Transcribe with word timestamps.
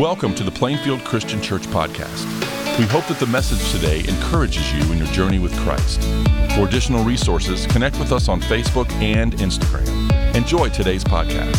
Welcome 0.00 0.34
to 0.34 0.44
the 0.44 0.50
Plainfield 0.50 1.02
Christian 1.04 1.40
Church 1.40 1.62
Podcast. 1.68 2.26
We 2.78 2.84
hope 2.84 3.06
that 3.06 3.18
the 3.18 3.26
message 3.26 3.72
today 3.72 4.00
encourages 4.00 4.70
you 4.70 4.92
in 4.92 4.98
your 4.98 5.06
journey 5.06 5.38
with 5.38 5.56
Christ. 5.60 6.02
For 6.54 6.68
additional 6.68 7.02
resources, 7.02 7.66
connect 7.68 7.98
with 7.98 8.12
us 8.12 8.28
on 8.28 8.42
Facebook 8.42 8.92
and 9.00 9.32
Instagram. 9.36 10.36
Enjoy 10.36 10.68
today's 10.68 11.02
podcast. 11.02 11.56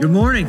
Good 0.00 0.12
morning. 0.12 0.46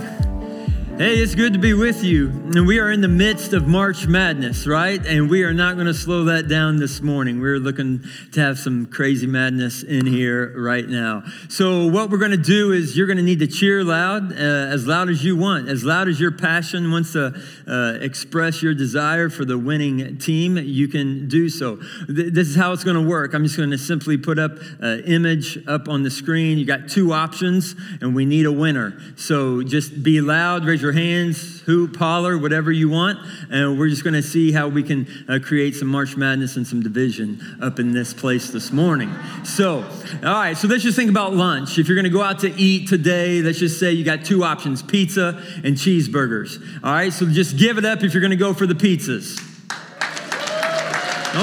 Hey, 0.98 1.18
it's 1.18 1.36
good 1.36 1.54
to 1.54 1.60
be 1.60 1.76
with 1.76 2.04
you. 2.04 2.30
And 2.30 2.66
we 2.66 2.80
are 2.80 2.90
in 2.90 3.02
the 3.02 3.08
midst 3.08 3.54
of 3.54 3.68
March 3.68 4.08
Madness, 4.08 4.66
right? 4.66 5.00
And 5.06 5.30
we 5.30 5.44
are 5.44 5.54
not 5.54 5.76
going 5.76 5.86
to 5.86 5.94
slow 5.94 6.24
that 6.24 6.48
down 6.48 6.78
this 6.78 7.02
morning. 7.02 7.40
We're 7.40 7.60
looking 7.60 8.04
to 8.32 8.40
have 8.40 8.58
some 8.58 8.88
crazy 8.88 9.28
madness 9.28 9.84
in 9.84 10.08
here 10.08 10.60
right 10.60 10.90
now. 10.90 11.22
So, 11.50 11.86
what 11.86 12.10
we're 12.10 12.18
going 12.18 12.32
to 12.32 12.38
do 12.38 12.72
is 12.72 12.98
you're 12.98 13.06
going 13.06 13.18
to 13.18 13.24
need 13.24 13.38
to 13.40 13.48
cheer 13.48 13.84
loud, 13.84 14.32
uh, 14.32 14.36
as 14.36 14.88
loud 14.88 15.10
as 15.10 15.24
you 15.24 15.38
want, 15.38 15.70
as 15.70 15.84
loud 15.84 16.08
as 16.08 16.20
your 16.20 16.32
passion 16.32 16.90
wants 16.90 17.14
to 17.14 17.40
uh, 17.68 18.00
express 18.02 18.64
your 18.64 18.74
desire 18.74 19.30
for 19.30 19.46
the 19.46 19.58
winning 19.58 20.18
team, 20.18 20.58
you 20.58 20.88
can 20.88 21.28
do 21.28 21.48
so. 21.48 21.76
Th- 22.08 22.34
this 22.34 22.48
is 22.48 22.56
how 22.56 22.72
it's 22.72 22.84
going 22.84 23.00
to 23.00 23.08
work. 23.08 23.36
I'm 23.36 23.44
just 23.44 23.58
going 23.58 23.70
to 23.70 23.78
simply 23.78 24.18
put 24.18 24.40
up 24.40 24.54
an 24.80 25.02
image 25.02 25.60
up 25.68 25.90
on 25.90 26.02
the 26.02 26.10
screen. 26.10 26.58
You 26.58 26.66
got 26.66 26.90
two 26.90 27.14
options, 27.14 27.76
and 28.02 28.16
we 28.16 28.26
need 28.26 28.48
a 28.48 28.52
winner. 28.52 29.00
So, 29.16 29.62
just 29.62 30.02
be 30.02 30.22
loud, 30.22 30.66
raise 30.66 30.82
your 30.82 30.87
your 30.88 30.94
hands, 30.94 31.60
hoop, 31.62 31.98
holler, 31.98 32.38
whatever 32.38 32.72
you 32.72 32.88
want. 32.88 33.20
And 33.52 33.78
we're 33.78 33.90
just 33.90 34.06
going 34.06 34.14
to 34.14 34.24
see 34.24 34.54
how 34.54 34.70
we 34.70 34.84
can 34.84 35.06
uh, 35.28 35.40
create 35.44 35.76
some 35.76 35.90
March 35.90 36.16
Madness 36.16 36.56
and 36.56 36.66
some 36.66 36.82
division 36.82 37.42
up 37.62 37.78
in 37.78 37.92
this 37.92 38.14
place 38.14 38.52
this 38.52 38.72
morning. 38.72 39.14
So, 39.44 39.84
all 40.24 40.34
right, 40.34 40.56
so 40.56 40.70
let's 40.70 40.84
just 40.84 40.96
think 40.96 41.10
about 41.10 41.34
lunch. 41.34 41.78
If 41.78 41.90
you're 41.90 41.98
going 41.98 42.06
to 42.06 42.10
go 42.10 42.22
out 42.22 42.40
to 42.40 42.58
eat 42.58 42.88
today, 42.88 43.42
let's 43.42 43.60
just 43.60 43.82
say 43.82 43.92
you 43.92 44.06
got 44.06 44.24
two 44.24 44.46
options 44.46 44.82
pizza 44.82 45.44
and 45.62 45.76
cheeseburgers. 45.76 46.64
All 46.82 46.94
right, 46.94 47.12
so 47.12 47.26
just 47.26 47.58
give 47.58 47.78
it 47.78 47.84
up 47.84 48.02
if 48.02 48.14
you're 48.14 48.22
going 48.22 48.32
to 48.32 48.38
go 48.38 48.54
for 48.54 48.66
the 48.66 48.74
pizzas. 48.74 49.44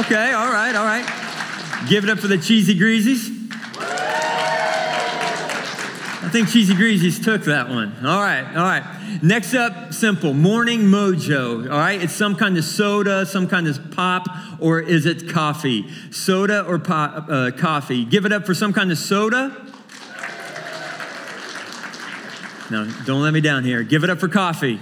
Okay, 0.07 0.33
all 0.33 0.51
right, 0.51 0.75
all 0.75 0.87
right. 0.87 1.87
Give 1.91 2.03
it 2.03 2.09
up 2.09 2.19
for 2.19 2.29
the 2.29 2.39
cheesy 2.39 2.79
greasies. 2.79 3.34
Think 6.35 6.49
Cheesy 6.49 6.75
Greasies 6.75 7.23
took 7.23 7.43
that 7.43 7.69
one. 7.69 7.95
All 8.05 8.21
right, 8.21 8.45
all 8.57 8.65
right. 8.65 8.83
Next 9.23 9.55
up, 9.55 9.95
simple 9.95 10.35
morning 10.35 10.81
mojo. 10.81 11.71
All 11.71 11.79
right, 11.79 12.03
it's 12.03 12.13
some 12.13 12.35
kind 12.35 12.59
of 12.59 12.65
soda, 12.65 13.25
some 13.25 13.47
kind 13.47 13.69
of 13.69 13.93
pop, 13.93 14.27
or 14.59 14.81
is 14.81 15.07
it 15.07 15.29
coffee? 15.29 15.89
Soda 16.11 16.65
or 16.67 16.81
pop, 16.81 17.29
uh, 17.31 17.53
coffee? 17.53 18.05
Give 18.05 18.27
it 18.27 18.33
up 18.33 18.47
for 18.47 18.53
some 18.53 18.73
kind 18.73 18.91
of 18.91 18.99
soda. 18.99 19.51
No, 22.69 22.91
don't 23.07 23.23
let 23.23 23.33
me 23.33 23.41
down 23.41 23.63
here. 23.63 23.85
Give 23.85 24.03
it 24.03 24.11
up 24.11 24.19
for 24.19 24.27
coffee. 24.27 24.81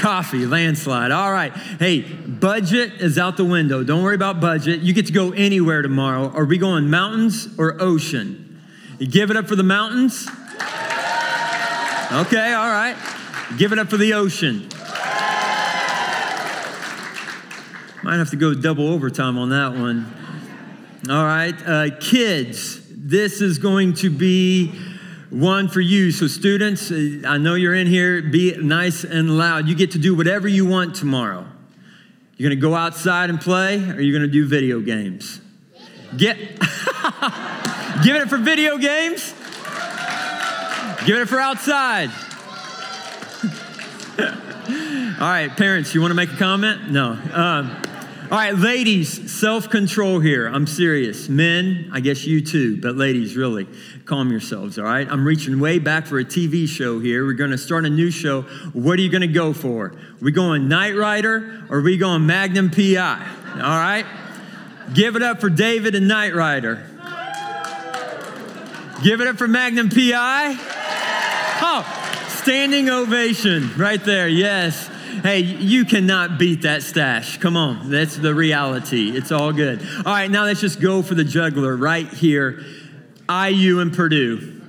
Coffee, 0.00 0.46
landslide. 0.46 1.10
All 1.10 1.30
right. 1.30 1.52
Hey, 1.52 2.00
budget 2.00 3.02
is 3.02 3.18
out 3.18 3.36
the 3.36 3.44
window. 3.44 3.84
Don't 3.84 4.02
worry 4.02 4.14
about 4.14 4.40
budget. 4.40 4.80
You 4.80 4.94
get 4.94 5.08
to 5.08 5.12
go 5.12 5.32
anywhere 5.32 5.82
tomorrow. 5.82 6.30
Are 6.30 6.46
we 6.46 6.56
going 6.56 6.88
mountains 6.88 7.48
or 7.58 7.82
ocean? 7.82 8.44
You 8.98 9.06
give 9.06 9.30
it 9.30 9.36
up 9.36 9.46
for 9.46 9.56
the 9.56 9.62
mountains? 9.62 10.26
Okay, 12.12 12.52
all 12.54 12.70
right. 12.70 12.96
Give 13.58 13.72
it 13.72 13.78
up 13.78 13.88
for 13.88 13.96
the 13.98 14.14
ocean. 14.14 14.68
Might 18.02 18.16
have 18.16 18.30
to 18.30 18.36
go 18.36 18.54
double 18.54 18.88
overtime 18.88 19.36
on 19.36 19.50
that 19.50 19.72
one. 19.72 20.06
All 21.10 21.24
right, 21.24 21.54
uh, 21.66 21.98
kids, 22.00 22.80
this 22.90 23.40
is 23.40 23.58
going 23.58 23.94
to 23.94 24.10
be 24.10 24.72
one 25.30 25.68
for 25.68 25.80
you. 25.80 26.10
So, 26.10 26.26
students, 26.26 26.90
uh, 26.90 27.22
I 27.26 27.36
know 27.36 27.54
you're 27.54 27.74
in 27.74 27.86
here, 27.86 28.22
be 28.22 28.56
nice 28.56 29.04
and 29.04 29.36
loud. 29.36 29.68
You 29.68 29.74
get 29.74 29.90
to 29.90 29.98
do 29.98 30.14
whatever 30.14 30.48
you 30.48 30.64
want 30.64 30.94
tomorrow. 30.94 31.46
You're 32.36 32.48
going 32.48 32.58
to 32.58 32.62
go 32.62 32.74
outside 32.74 33.30
and 33.30 33.40
play, 33.40 33.76
or 33.76 34.00
you're 34.00 34.18
going 34.18 34.28
to 34.28 34.32
do 34.32 34.46
video 34.46 34.80
games? 34.80 35.40
Get, 36.16 36.38
give 38.02 38.16
it 38.16 38.28
for 38.28 38.38
video 38.38 38.78
games. 38.78 39.32
Give 41.04 41.18
it 41.18 41.28
for 41.28 41.38
outside. 41.38 42.10
All 45.20 45.28
right, 45.28 45.48
parents, 45.56 45.94
you 45.94 46.00
want 46.00 46.10
to 46.10 46.16
make 46.16 46.32
a 46.32 46.36
comment? 46.36 46.90
No. 46.90 47.12
Um, 47.32 47.82
all 48.28 48.38
right, 48.38 48.56
ladies, 48.56 49.32
self 49.32 49.70
control 49.70 50.18
here. 50.18 50.48
I'm 50.48 50.66
serious. 50.66 51.28
Men, 51.28 51.88
I 51.92 52.00
guess 52.00 52.24
you 52.24 52.44
too, 52.44 52.76
but 52.76 52.96
ladies, 52.96 53.36
really, 53.36 53.68
calm 54.04 54.32
yourselves, 54.32 54.80
all 54.80 54.84
right? 54.84 55.06
I'm 55.08 55.24
reaching 55.24 55.60
way 55.60 55.78
back 55.78 56.06
for 56.06 56.18
a 56.18 56.24
TV 56.24 56.66
show 56.66 56.98
here. 56.98 57.24
We're 57.24 57.34
going 57.34 57.52
to 57.52 57.58
start 57.58 57.84
a 57.84 57.90
new 57.90 58.10
show. 58.10 58.42
What 58.72 58.98
are 58.98 59.02
you 59.02 59.10
going 59.10 59.20
to 59.20 59.28
go 59.28 59.52
for? 59.52 59.94
We 60.20 60.32
going 60.32 60.66
Knight 60.66 60.96
Rider 60.96 61.66
or 61.70 61.82
we 61.82 61.98
going 61.98 62.26
Magnum 62.26 62.68
PI? 62.68 63.24
All 63.54 63.60
right? 63.60 64.06
Give 64.92 65.14
it 65.14 65.22
up 65.22 65.40
for 65.40 65.48
David 65.48 65.94
and 65.94 66.08
Knight 66.08 66.34
Rider. 66.34 66.84
Give 69.02 69.20
it 69.20 69.28
up 69.28 69.36
for 69.36 69.46
Magnum 69.46 69.90
PI. 69.90 70.56
Oh, 71.62 72.26
standing 72.28 72.88
ovation 72.88 73.76
right 73.76 74.02
there, 74.02 74.28
yes. 74.28 74.88
Hey, 75.22 75.40
you 75.40 75.84
cannot 75.84 76.38
beat 76.38 76.62
that 76.62 76.82
stash. 76.82 77.38
Come 77.38 77.56
on, 77.56 77.90
that's 77.90 78.16
the 78.16 78.34
reality. 78.34 79.16
It's 79.16 79.32
all 79.32 79.52
good. 79.52 79.80
All 79.98 80.12
right, 80.12 80.30
now 80.30 80.44
let's 80.44 80.60
just 80.60 80.80
go 80.80 81.02
for 81.02 81.14
the 81.14 81.24
juggler 81.24 81.76
right 81.76 82.08
here 82.08 82.62
IU 83.28 83.80
and 83.80 83.92
Purdue. 83.92 84.62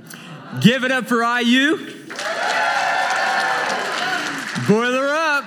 Give 0.61 0.83
it 0.83 0.91
up 0.91 1.05
for 1.07 1.21
IU. 1.23 1.77
Boiler 4.67 5.07
up. 5.07 5.43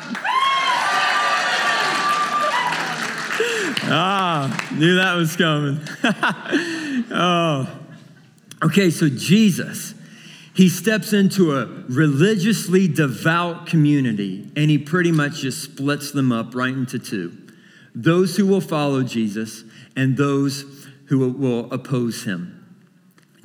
ah, 3.93 4.69
knew 4.75 4.97
that 4.97 5.15
was 5.17 5.37
coming. 5.37 5.81
oh. 7.11 7.80
Okay, 8.63 8.91
so 8.91 9.09
Jesus 9.09 9.95
he 10.53 10.69
steps 10.69 11.13
into 11.13 11.57
a 11.57 11.67
religiously 11.89 12.89
devout 12.89 13.67
community 13.67 14.51
and 14.57 14.69
he 14.69 14.77
pretty 14.77 15.13
much 15.13 15.41
just 15.41 15.63
splits 15.63 16.11
them 16.11 16.33
up 16.33 16.55
right 16.55 16.75
into 16.75 16.99
two 16.99 17.37
those 17.95 18.37
who 18.37 18.47
will 18.47 18.61
follow 18.61 19.03
Jesus 19.03 19.65
and 19.97 20.17
those 20.17 20.87
who 21.07 21.31
will 21.33 21.73
oppose 21.73 22.23
him. 22.23 22.57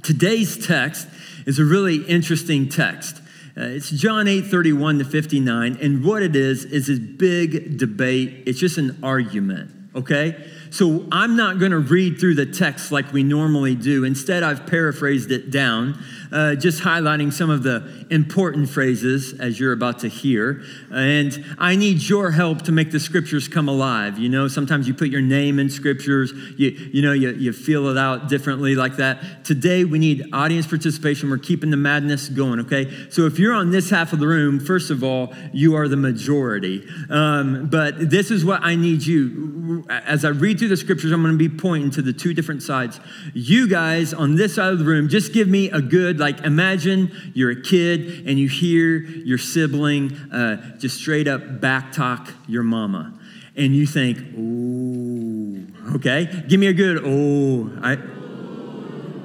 Today's 0.04 0.68
text 0.68 1.08
is 1.48 1.58
a 1.58 1.66
really 1.66 2.04
interesting 2.04 2.70
text. 2.70 3.22
Uh, 3.58 3.62
it's 3.62 3.90
John 3.90 4.28
8 4.28 4.46
31 4.46 5.00
to 5.00 5.06
59, 5.06 5.78
and 5.82 6.04
what 6.04 6.22
it 6.22 6.36
is 6.36 6.66
is 6.66 6.90
a 6.90 7.00
big 7.00 7.78
debate. 7.80 8.44
It's 8.46 8.60
just 8.60 8.78
an 8.78 9.00
argument, 9.02 9.72
okay? 9.96 10.36
So 10.72 11.06
I'm 11.10 11.38
not 11.38 11.58
going 11.58 11.72
to 11.72 11.80
read 11.80 12.20
through 12.20 12.36
the 12.36 12.46
text 12.46 12.92
like 12.92 13.14
we 13.14 13.24
normally 13.24 13.76
do. 13.76 14.04
Instead, 14.04 14.44
I've 14.44 14.68
paraphrased 14.68 15.32
it 15.32 15.50
down, 15.50 15.98
uh, 16.34 16.56
just 16.56 16.82
highlighting 16.82 17.32
some 17.32 17.50
of 17.50 17.64
the 17.64 18.06
important 18.10 18.70
phrases 18.70 19.40
as 19.40 19.58
you're 19.58 19.72
about 19.72 20.00
to 20.00 20.10
hear. 20.10 20.64
And 20.92 21.56
I 21.58 21.78
need 21.78 22.02
your 22.02 22.32
help 22.32 22.64
to 22.64 22.74
make 22.74 22.92
the 22.92 23.00
scriptures 23.00 23.48
come 23.48 23.70
alive. 23.70 24.20
You 24.20 24.28
know, 24.28 24.50
sometimes 24.50 24.86
you 24.86 24.94
put 24.94 25.08
your 25.08 25.22
name 25.22 25.60
in 25.60 25.70
scriptures, 25.70 26.34
you, 26.58 26.72
you 26.72 27.02
know, 27.02 27.14
you, 27.14 27.32
you 27.32 27.54
feel 27.54 27.88
it 27.88 27.98
out 27.98 28.28
differently 28.28 28.76
like 28.76 28.98
that. 28.98 29.46
Today, 29.46 29.86
we 29.86 29.98
need 29.98 30.26
audience 30.34 30.68
participation. 30.68 31.30
We're 31.30 31.38
keeping 31.38 31.70
the 31.70 31.78
madness 31.78 32.28
going, 32.28 32.60
okay? 32.62 32.92
So 33.10 33.28
if 33.28 33.40
you're 33.40 33.54
on 33.54 33.72
this 33.72 33.92
half 33.92 34.12
of 34.12 34.20
the 34.20 34.28
room, 34.28 34.60
first 34.60 34.92
of 34.92 35.06
all, 35.06 35.34
you 35.54 35.76
are 35.76 35.88
the 35.88 35.96
majority. 35.96 36.86
Um, 37.10 37.70
but 37.70 38.10
this 38.10 38.30
is 38.30 38.44
what 38.44 38.62
I 38.62 38.76
need 38.76 39.06
you. 39.06 39.85
As 39.88 40.26
I 40.26 40.30
read 40.30 40.58
through 40.58 40.70
the 40.70 40.78
scriptures, 40.78 41.12
I'm 41.12 41.22
going 41.22 41.38
to 41.38 41.50
be 41.50 41.56
pointing 41.56 41.92
to 41.92 42.02
the 42.02 42.12
two 42.14 42.34
different 42.34 42.64
sides. 42.64 43.00
You 43.34 43.68
guys 43.68 44.14
on 44.14 44.36
this 44.36 44.56
side 44.56 44.74
of 44.74 44.80
the 44.80 44.86
room, 44.86 45.10
just 45.10 45.32
give 45.32 45.48
me 45.48 45.70
a 45.70 45.82
good, 45.82 46.20
like, 46.20 46.42
imagine 46.42 47.12
you're 47.36 47.52
a 47.52 47.62
kid 47.62 48.28
and 48.28 48.40
you 48.40 48.48
hear 48.48 48.98
your 48.98 49.38
sibling 49.38 50.14
uh, 50.32 50.78
just 50.78 50.98
straight 50.98 51.28
up 51.28 51.62
back 51.62 51.92
talk 51.92 52.34
your 52.48 52.64
mama. 52.64 53.14
And 53.56 53.76
you 53.76 53.86
think, 53.86 54.18
ooh, 54.38 55.68
okay? 55.96 56.44
Give 56.48 56.60
me 56.60 56.68
a 56.68 56.74
good, 56.74 57.02
oh, 57.06 57.72
I, 57.82 57.98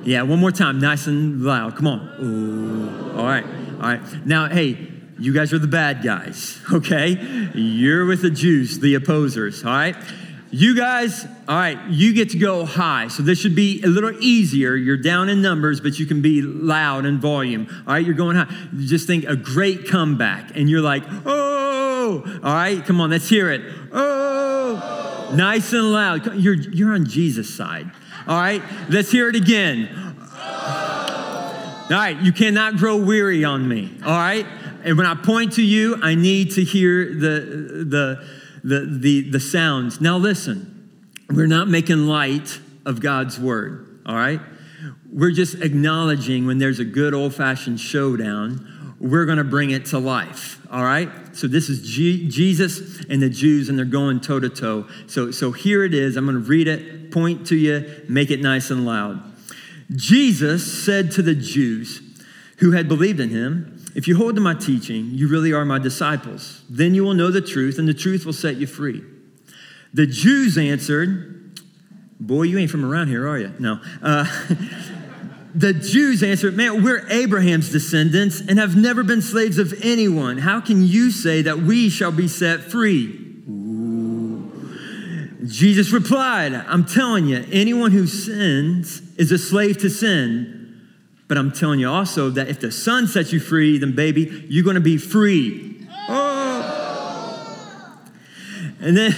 yeah, 0.05 0.23
one 0.23 0.39
more 0.41 0.53
time, 0.53 0.79
nice 0.79 1.07
and 1.07 1.43
loud. 1.43 1.75
Come 1.75 1.87
on. 1.87 2.01
Ooh. 2.21 3.19
All 3.19 3.25
right, 3.25 3.45
all 3.45 3.81
right. 3.81 4.27
Now, 4.27 4.49
hey, 4.49 4.89
you 5.19 5.33
guys 5.35 5.53
are 5.53 5.59
the 5.59 5.67
bad 5.67 6.03
guys, 6.03 6.61
okay? 6.73 7.51
You're 7.55 8.07
with 8.07 8.23
the 8.23 8.31
Jews, 8.31 8.79
the 8.79 8.95
opposers, 8.95 9.65
all 9.65 9.73
right? 9.73 9.97
You 10.52 10.75
guys, 10.76 11.25
all 11.49 11.56
right, 11.56 11.79
you 11.88 12.12
get 12.12 12.31
to 12.31 12.38
go 12.38 12.64
high. 12.64 13.06
So 13.06 13.23
this 13.23 13.41
should 13.41 13.55
be 13.55 13.82
a 13.85 13.87
little 13.87 14.11
easier. 14.20 14.75
You're 14.75 14.97
down 14.97 15.29
in 15.29 15.41
numbers, 15.41 15.81
but 15.81 15.99
you 15.99 16.06
can 16.06 16.23
be 16.23 16.43
loud 16.43 17.06
in 17.06 17.20
volume. 17.20 17.69
All 17.87 17.94
right, 17.94 18.05
you're 18.05 18.17
going 18.17 18.37
high. 18.37 18.52
You 18.73 18.88
Just 18.88 19.06
think 19.06 19.25
a 19.26 19.37
great 19.37 19.87
comeback. 19.87 20.56
And 20.56 20.69
you're 20.69 20.81
like, 20.81 21.05
oh, 21.25 22.41
all 22.43 22.55
right, 22.55 22.85
come 22.85 23.00
on, 23.00 23.11
let's 23.11 23.29
hear 23.29 23.50
it. 23.50 23.62
Oh, 23.93 25.31
Nice 25.35 25.73
and 25.73 25.93
loud. 25.93 26.35
You're, 26.35 26.55
you're 26.55 26.93
on 26.93 27.06
Jesus' 27.06 27.55
side. 27.55 27.91
All 28.26 28.38
right, 28.38 28.62
let's 28.88 29.11
hear 29.11 29.29
it 29.29 29.37
again. 29.37 29.88
All 30.32 31.97
right, 31.97 32.17
you 32.20 32.32
cannot 32.32 32.76
grow 32.76 32.97
weary 32.97 33.44
on 33.44 33.67
me. 33.69 33.97
All 34.05 34.17
right, 34.17 34.47
and 34.85 34.97
when 34.97 35.06
I 35.06 35.14
point 35.14 35.55
to 35.55 35.62
you, 35.62 35.99
I 36.02 36.14
need 36.14 36.52
to 36.52 36.64
hear 36.64 37.06
the 37.06 37.85
the 37.88 38.40
the 38.62 38.99
the, 39.01 39.31
the 39.31 39.41
sounds. 39.41 40.01
Now 40.01 40.17
listen, 40.17 40.91
we're 41.29 41.47
not 41.47 41.69
making 41.69 42.07
light 42.07 42.61
of 42.85 43.01
God's 43.01 43.39
word. 43.39 44.03
All 44.07 44.15
right, 44.15 44.41
we're 45.12 45.33
just 45.33 45.61
acknowledging 45.62 46.47
when 46.47 46.59
there's 46.59 46.79
a 46.79 46.85
good 46.85 47.15
old 47.15 47.35
fashioned 47.35 47.81
showdown, 47.81 48.95
we're 49.01 49.25
going 49.25 49.39
to 49.39 49.45
bring 49.45 49.71
it 49.71 49.87
to 49.87 49.99
life. 49.99 50.65
All 50.71 50.85
right? 50.85 51.09
So 51.33 51.47
this 51.47 51.69
is 51.69 51.83
G- 51.83 52.29
Jesus 52.29 53.05
and 53.07 53.23
the 53.23 53.31
Jews, 53.31 53.69
and 53.69 53.79
they're 53.79 53.85
going 53.87 54.21
toe 54.21 54.39
to 54.39 54.49
toe. 54.49 54.87
So, 55.07 55.31
so 55.31 55.53
here 55.53 55.85
it 55.85 55.95
is. 55.95 56.17
I'm 56.17 56.27
going 56.27 56.41
to 56.41 56.49
read 56.49 56.69
it, 56.69 57.11
point 57.11 57.47
to 57.49 57.57
you, 57.57 58.05
make 58.09 58.31
it 58.31 58.41
nice 58.41 58.71
and 58.71 58.85
loud. 58.85 59.23
Jesus 59.97 60.85
said 60.85 61.11
to 61.12 61.23
the 61.23 61.35
Jews 61.35 62.03
who 62.59 62.73
had 62.73 62.89
believed 62.89 63.21
in 63.21 63.31
him, 63.31 63.80
If 64.00 64.08
you 64.08 64.17
hold 64.17 64.35
to 64.37 64.41
my 64.41 64.55
teaching, 64.55 65.11
you 65.11 65.29
really 65.29 65.52
are 65.52 65.67
my 65.67 65.79
disciples. 65.79 66.62
Then 66.70 66.94
you 66.94 67.05
will 67.05 67.12
know 67.12 67.31
the 67.31 67.43
truth, 67.43 67.79
and 67.79 67.87
the 67.87 67.93
truth 67.93 68.25
will 68.25 68.32
set 68.32 68.56
you 68.56 68.67
free. 68.67 69.05
The 69.93 70.06
Jews 70.06 70.56
answered, 70.56 71.61
Boy, 72.19 72.44
you 72.44 72.58
ain't 72.58 72.70
from 72.70 72.82
around 72.82 73.08
here, 73.08 73.29
are 73.29 73.37
you? 73.37 73.52
No. 73.58 73.79
Uh, 74.02 74.25
the 75.55 75.75
Jews 75.75 76.23
answered, 76.23 76.56
Man, 76.56 76.82
we're 76.82 77.06
Abraham's 77.11 77.70
descendants 77.70 78.41
and 78.41 78.58
have 78.58 78.75
never 78.75 79.02
been 79.02 79.20
slaves 79.20 79.58
of 79.58 79.75
anyone. 79.82 80.38
How 80.38 80.62
can 80.62 80.82
you 80.82 81.11
say 81.11 81.43
that 81.43 81.58
we 81.58 81.91
shall 81.91 82.11
be 82.11 82.26
set 82.26 82.62
free? 82.62 83.19
Jesus 85.44 85.91
replied, 85.91 86.55
I'm 86.55 86.87
telling 86.87 87.26
you, 87.26 87.44
anyone 87.52 87.91
who 87.91 88.06
sins 88.06 89.02
is 89.19 89.31
a 89.31 89.37
slave 89.37 89.76
to 89.81 89.91
sin. 89.91 90.60
But 91.31 91.38
I'm 91.38 91.53
telling 91.53 91.79
you 91.79 91.88
also 91.88 92.29
that 92.31 92.49
if 92.49 92.59
the 92.59 92.73
Son 92.73 93.06
sets 93.06 93.32
you 93.32 93.38
free, 93.38 93.79
then 93.79 93.94
baby, 93.94 94.47
you're 94.49 94.65
to 94.75 94.81
be 94.81 94.99
free. 94.99 95.87
Oh. 96.09 97.97
And 98.81 98.97
then. 98.97 99.12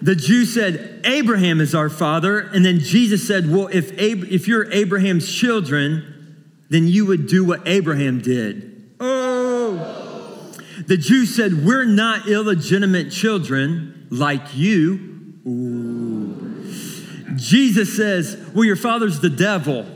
the 0.00 0.16
Jew 0.16 0.46
said, 0.46 1.02
Abraham 1.04 1.60
is 1.60 1.74
our 1.74 1.90
father. 1.90 2.38
And 2.38 2.64
then 2.64 2.80
Jesus 2.80 3.26
said, 3.26 3.52
Well, 3.52 3.68
if, 3.70 3.92
Ab- 3.92 4.32
if 4.32 4.48
you're 4.48 4.72
Abraham's 4.72 5.30
children, 5.30 6.54
then 6.70 6.88
you 6.88 7.04
would 7.04 7.26
do 7.26 7.44
what 7.44 7.68
Abraham 7.68 8.22
did. 8.22 8.94
Oh. 8.98 10.54
The 10.86 10.96
Jew 10.96 11.26
said, 11.26 11.66
We're 11.66 11.84
not 11.84 12.26
illegitimate 12.26 13.12
children 13.12 14.06
like 14.10 14.56
you. 14.56 15.34
Ooh. 15.46 16.19
Jesus 17.40 17.96
says, 17.96 18.36
Well, 18.54 18.64
your 18.64 18.76
father's 18.76 19.20
the 19.20 19.30
devil. 19.30 19.86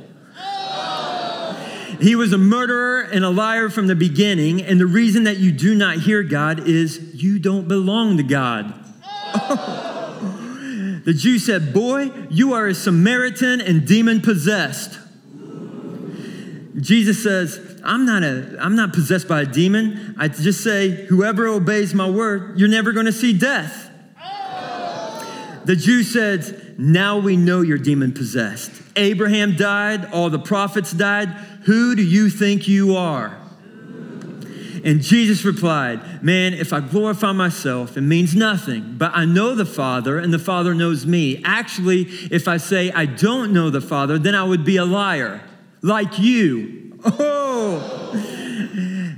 He 2.00 2.16
was 2.16 2.32
a 2.32 2.38
murderer 2.38 3.02
and 3.02 3.24
a 3.24 3.30
liar 3.30 3.70
from 3.70 3.86
the 3.86 3.94
beginning, 3.94 4.62
and 4.62 4.80
the 4.80 4.86
reason 4.86 5.24
that 5.24 5.36
you 5.36 5.52
do 5.52 5.74
not 5.74 5.98
hear 5.98 6.22
God 6.22 6.66
is 6.66 7.14
you 7.14 7.38
don't 7.38 7.68
belong 7.68 8.16
to 8.16 8.22
God. 8.22 8.74
The 11.04 11.12
Jew 11.12 11.38
said, 11.38 11.74
Boy, 11.74 12.10
you 12.30 12.54
are 12.54 12.66
a 12.66 12.74
Samaritan 12.74 13.60
and 13.60 13.86
demon 13.86 14.22
possessed. 14.22 14.98
Jesus 16.80 17.22
says, 17.22 17.80
I'm 17.84 18.06
not, 18.06 18.22
a, 18.22 18.56
I'm 18.58 18.74
not 18.74 18.94
possessed 18.94 19.28
by 19.28 19.42
a 19.42 19.46
demon. 19.46 20.14
I 20.18 20.28
just 20.28 20.64
say, 20.64 21.04
whoever 21.06 21.46
obeys 21.46 21.92
my 21.92 22.08
word, 22.08 22.58
you're 22.58 22.70
never 22.70 22.92
going 22.92 23.04
to 23.04 23.12
see 23.12 23.36
death. 23.36 23.90
The 25.66 25.76
Jew 25.76 26.02
said, 26.02 26.63
Now 26.78 27.18
we 27.18 27.36
know 27.36 27.60
you're 27.60 27.78
demon 27.78 28.12
possessed. 28.12 28.72
Abraham 28.96 29.56
died, 29.56 30.12
all 30.12 30.30
the 30.30 30.38
prophets 30.38 30.92
died. 30.92 31.28
Who 31.64 31.94
do 31.94 32.02
you 32.02 32.30
think 32.30 32.68
you 32.68 32.96
are? 32.96 33.40
And 34.84 35.00
Jesus 35.00 35.44
replied, 35.44 36.22
Man, 36.22 36.52
if 36.52 36.72
I 36.72 36.80
glorify 36.80 37.32
myself, 37.32 37.96
it 37.96 38.02
means 38.02 38.34
nothing. 38.34 38.96
But 38.98 39.12
I 39.14 39.24
know 39.24 39.54
the 39.54 39.64
Father, 39.64 40.18
and 40.18 40.32
the 40.32 40.38
Father 40.38 40.74
knows 40.74 41.06
me. 41.06 41.40
Actually, 41.42 42.02
if 42.30 42.46
I 42.46 42.58
say 42.58 42.92
I 42.92 43.06
don't 43.06 43.52
know 43.52 43.70
the 43.70 43.80
Father, 43.80 44.18
then 44.18 44.34
I 44.34 44.44
would 44.44 44.64
be 44.64 44.76
a 44.76 44.84
liar, 44.84 45.40
like 45.80 46.18
you. 46.18 47.00
Oh! 47.06 48.10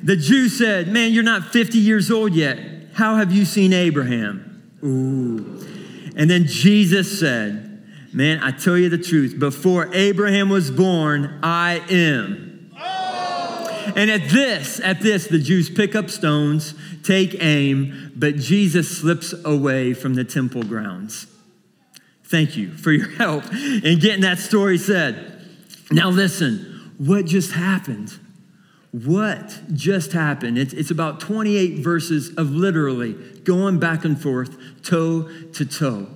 The 0.03 0.17
Jew 0.17 0.49
said, 0.49 0.87
Man, 0.87 1.13
you're 1.13 1.25
not 1.25 1.47
50 1.47 1.79
years 1.79 2.13
old 2.13 2.33
yet. 2.33 2.59
How 2.95 3.17
have 3.17 3.33
you 3.33 3.45
seen 3.45 3.73
Abraham? 3.73 4.71
Ooh. 4.85 5.76
And 6.17 6.31
then 6.31 6.47
Jesus 6.47 7.21
said, 7.21 7.85
Man, 8.13 8.43
I 8.43 8.51
tell 8.51 8.79
you 8.79 8.89
the 8.89 8.99
truth, 8.99 9.39
before 9.39 9.95
Abraham 9.95 10.49
was 10.49 10.71
born, 10.71 11.39
I 11.43 11.83
am. 11.91 12.73
And 13.95 14.11
at 14.11 14.29
this, 14.31 14.81
at 14.81 15.01
this, 15.01 15.27
the 15.27 15.39
Jews 15.39 15.71
pick 15.71 15.95
up 15.95 16.11
stones, 16.11 16.75
take 17.03 17.37
aim, 17.43 18.13
but 18.17 18.37
Jesus 18.37 18.99
slips 18.99 19.35
away 19.45 19.95
from 19.95 20.15
the 20.15 20.25
temple 20.25 20.63
grounds. 20.65 21.27
Thank 22.25 22.57
you 22.57 22.73
for 22.73 22.91
your 22.91 23.09
help 23.11 23.45
in 23.53 23.99
getting 24.01 24.23
that 24.23 24.39
story 24.39 24.79
said. 24.79 25.47
Now, 25.93 26.11
listen, 26.11 26.95
what 26.99 27.27
just 27.27 27.53
happened? 27.53 28.19
What 29.05 29.61
just 29.75 30.13
happened? 30.13 30.57
It's, 30.57 30.73
it's 30.73 30.91
about 30.91 31.21
28 31.21 31.81
verses 31.81 32.35
of 32.37 32.53
literally 32.53 33.13
going 33.45 33.79
back 33.79 34.07
and 34.07 34.19
forth, 34.19 34.57
toe 34.83 35.29
to 35.53 35.67
toe. 35.67 36.07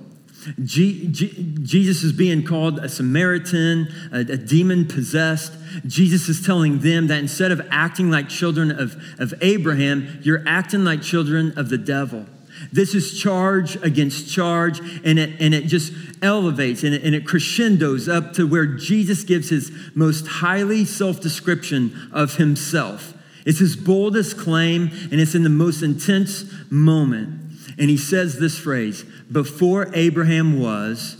G- 0.63 1.07
G- 1.11 1.53
Jesus 1.61 2.03
is 2.03 2.11
being 2.11 2.43
called 2.43 2.79
a 2.79 2.89
Samaritan, 2.89 3.87
a, 4.11 4.21
a 4.21 4.37
demon 4.37 4.87
possessed. 4.87 5.53
Jesus 5.85 6.27
is 6.27 6.43
telling 6.43 6.79
them 6.79 7.05
that 7.05 7.19
instead 7.19 7.51
of 7.51 7.61
acting 7.69 8.09
like 8.09 8.29
children 8.29 8.71
of, 8.71 8.95
of 9.19 9.35
Abraham, 9.41 10.19
you're 10.23 10.43
acting 10.47 10.83
like 10.83 11.03
children 11.03 11.53
of 11.59 11.69
the 11.69 11.77
devil. 11.77 12.25
This 12.71 12.95
is 12.95 13.19
charge 13.19 13.75
against 13.83 14.31
charge, 14.31 14.79
and 15.03 15.19
it, 15.19 15.41
and 15.41 15.53
it 15.53 15.67
just 15.67 15.93
elevates 16.21 16.83
and 16.83 16.93
it, 16.93 17.03
and 17.03 17.13
it 17.13 17.25
crescendos 17.25 18.07
up 18.07 18.33
to 18.33 18.47
where 18.47 18.65
Jesus 18.65 19.23
gives 19.23 19.49
his 19.49 19.71
most 19.93 20.27
highly 20.27 20.85
self 20.85 21.19
description 21.19 22.09
of 22.13 22.35
himself. 22.35 23.13
It's 23.45 23.59
his 23.59 23.75
boldest 23.75 24.37
claim, 24.37 24.89
and 25.11 25.19
it's 25.19 25.35
in 25.35 25.43
the 25.43 25.49
most 25.49 25.81
intense 25.81 26.45
moment. 26.69 27.39
And 27.77 27.89
he 27.89 27.97
says 27.97 28.39
this 28.39 28.57
phrase 28.57 29.03
Before 29.31 29.89
Abraham 29.93 30.59
was, 30.59 31.17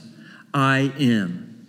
I 0.54 0.94
am. 1.00 1.68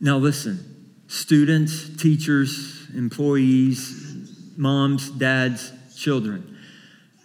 Now, 0.00 0.18
listen, 0.18 0.92
students, 1.06 1.96
teachers, 1.96 2.86
employees, 2.94 4.52
moms, 4.56 5.10
dads, 5.10 5.72
children, 5.96 6.58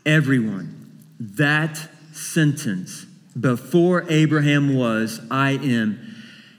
everyone, 0.05 0.80
that 1.21 1.87
sentence, 2.13 3.05
before 3.39 4.05
Abraham 4.09 4.75
was, 4.75 5.21
I 5.29 5.51
am, 5.51 5.99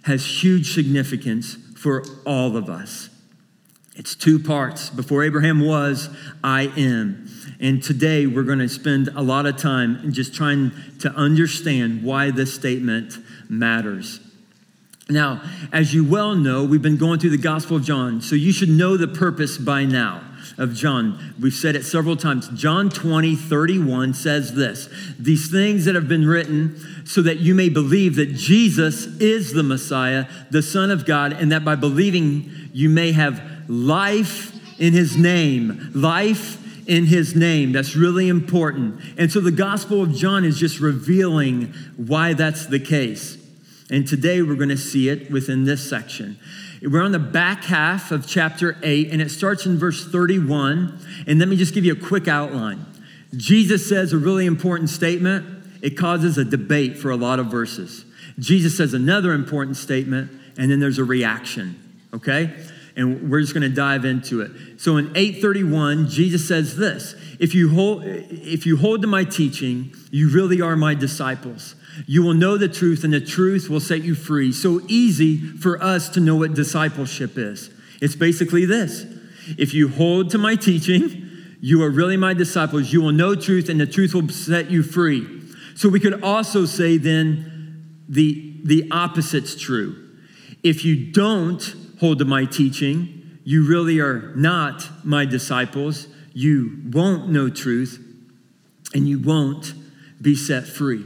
has 0.04 0.42
huge 0.42 0.72
significance 0.72 1.56
for 1.76 2.04
all 2.24 2.56
of 2.56 2.70
us. 2.70 3.10
It's 3.96 4.14
two 4.14 4.38
parts. 4.38 4.88
Before 4.88 5.24
Abraham 5.24 5.60
was, 5.60 6.08
I 6.42 6.72
am. 6.76 7.28
And 7.60 7.82
today 7.82 8.26
we're 8.26 8.44
going 8.44 8.60
to 8.60 8.68
spend 8.68 9.08
a 9.08 9.20
lot 9.20 9.46
of 9.46 9.56
time 9.56 10.12
just 10.12 10.32
trying 10.32 10.70
to 11.00 11.10
understand 11.10 12.02
why 12.04 12.30
this 12.30 12.54
statement 12.54 13.18
matters. 13.50 14.20
Now, 15.10 15.42
as 15.72 15.92
you 15.92 16.04
well 16.04 16.36
know, 16.36 16.64
we've 16.64 16.80
been 16.80 16.96
going 16.96 17.18
through 17.18 17.30
the 17.30 17.36
Gospel 17.36 17.78
of 17.78 17.82
John, 17.82 18.20
so 18.22 18.36
you 18.36 18.52
should 18.52 18.68
know 18.68 18.96
the 18.96 19.08
purpose 19.08 19.58
by 19.58 19.84
now 19.84 20.22
of 20.58 20.74
John. 20.74 21.34
We've 21.40 21.52
said 21.52 21.76
it 21.76 21.84
several 21.84 22.16
times. 22.16 22.48
John 22.48 22.90
20, 22.90 23.36
31 23.36 24.14
says 24.14 24.54
this 24.54 24.88
These 25.18 25.50
things 25.50 25.84
that 25.84 25.94
have 25.94 26.08
been 26.08 26.26
written 26.26 27.04
so 27.04 27.22
that 27.22 27.38
you 27.38 27.54
may 27.54 27.68
believe 27.68 28.16
that 28.16 28.34
Jesus 28.34 29.06
is 29.20 29.52
the 29.52 29.62
Messiah, 29.62 30.26
the 30.50 30.62
Son 30.62 30.90
of 30.90 31.04
God, 31.06 31.32
and 31.32 31.50
that 31.52 31.64
by 31.64 31.74
believing 31.74 32.50
you 32.72 32.88
may 32.88 33.12
have 33.12 33.42
life 33.68 34.52
in 34.80 34.92
his 34.92 35.16
name. 35.16 35.90
Life 35.94 36.58
in 36.88 37.06
his 37.06 37.34
name. 37.34 37.72
That's 37.72 37.96
really 37.96 38.28
important. 38.28 39.00
And 39.16 39.30
so 39.30 39.40
the 39.40 39.52
Gospel 39.52 40.02
of 40.02 40.14
John 40.14 40.44
is 40.44 40.58
just 40.58 40.80
revealing 40.80 41.72
why 41.96 42.34
that's 42.34 42.66
the 42.66 42.80
case. 42.80 43.41
And 43.92 44.08
today 44.08 44.40
we're 44.40 44.54
going 44.54 44.70
to 44.70 44.76
see 44.78 45.10
it 45.10 45.30
within 45.30 45.64
this 45.64 45.86
section. 45.86 46.38
We're 46.80 47.02
on 47.02 47.12
the 47.12 47.18
back 47.18 47.64
half 47.64 48.10
of 48.10 48.26
chapter 48.26 48.78
8, 48.82 49.10
and 49.10 49.20
it 49.20 49.30
starts 49.30 49.66
in 49.66 49.78
verse 49.78 50.10
31. 50.10 50.98
And 51.26 51.38
let 51.38 51.46
me 51.46 51.56
just 51.56 51.74
give 51.74 51.84
you 51.84 51.92
a 51.92 51.96
quick 52.08 52.26
outline. 52.26 52.86
Jesus 53.36 53.86
says 53.86 54.14
a 54.14 54.18
really 54.18 54.46
important 54.46 54.88
statement, 54.88 55.44
it 55.82 55.90
causes 55.90 56.38
a 56.38 56.44
debate 56.44 56.96
for 56.96 57.10
a 57.10 57.16
lot 57.16 57.38
of 57.38 57.48
verses. 57.48 58.06
Jesus 58.38 58.74
says 58.74 58.94
another 58.94 59.34
important 59.34 59.76
statement, 59.76 60.30
and 60.56 60.70
then 60.70 60.80
there's 60.80 60.98
a 60.98 61.04
reaction, 61.04 61.78
okay? 62.14 62.50
And 62.96 63.30
we're 63.30 63.40
just 63.40 63.54
going 63.54 63.62
to 63.62 63.74
dive 63.74 64.04
into 64.04 64.40
it. 64.40 64.50
So 64.80 64.96
in 64.96 65.06
831, 65.16 66.08
Jesus 66.08 66.46
says 66.46 66.76
this 66.76 67.14
if 67.38 67.54
you, 67.54 67.70
hold, 67.70 68.02
if 68.04 68.66
you 68.66 68.76
hold 68.76 69.02
to 69.02 69.08
my 69.08 69.24
teaching, 69.24 69.94
you 70.10 70.30
really 70.30 70.60
are 70.60 70.76
my 70.76 70.94
disciples. 70.94 71.74
You 72.06 72.22
will 72.22 72.34
know 72.34 72.56
the 72.56 72.68
truth, 72.68 73.04
and 73.04 73.12
the 73.12 73.20
truth 73.20 73.68
will 73.68 73.80
set 73.80 74.02
you 74.02 74.14
free. 74.14 74.52
So 74.52 74.80
easy 74.88 75.38
for 75.38 75.82
us 75.82 76.08
to 76.10 76.20
know 76.20 76.36
what 76.36 76.54
discipleship 76.54 77.36
is. 77.36 77.70
It's 78.00 78.16
basically 78.16 78.64
this 78.64 79.06
if 79.58 79.74
you 79.74 79.88
hold 79.88 80.30
to 80.30 80.38
my 80.38 80.54
teaching, 80.54 81.28
you 81.60 81.82
are 81.82 81.90
really 81.90 82.16
my 82.16 82.34
disciples. 82.34 82.92
You 82.92 83.02
will 83.02 83.12
know 83.12 83.34
truth, 83.34 83.68
and 83.68 83.80
the 83.80 83.86
truth 83.86 84.14
will 84.14 84.28
set 84.28 84.70
you 84.70 84.82
free. 84.82 85.42
So 85.74 85.88
we 85.88 86.00
could 86.00 86.22
also 86.22 86.64
say 86.64 86.96
then 86.96 88.04
the, 88.08 88.60
the 88.64 88.88
opposite's 88.90 89.56
true. 89.56 90.10
If 90.62 90.84
you 90.84 91.12
don't 91.12 91.62
hold 92.02 92.18
to 92.18 92.24
my 92.24 92.44
teaching, 92.44 93.38
you 93.44 93.64
really 93.64 94.00
are 94.00 94.34
not 94.34 94.88
my 95.04 95.24
disciples. 95.24 96.08
You 96.32 96.82
won't 96.90 97.28
know 97.28 97.48
truth, 97.48 98.04
and 98.92 99.08
you 99.08 99.20
won't 99.20 99.72
be 100.20 100.34
set 100.34 100.66
free. 100.66 101.04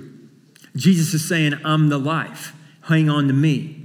Jesus 0.74 1.12
is 1.12 1.28
saying, 1.28 1.52
I'm 1.66 1.90
the 1.90 1.98
life. 1.98 2.54
Hang 2.84 3.10
on 3.10 3.26
to 3.28 3.34
me. 3.34 3.84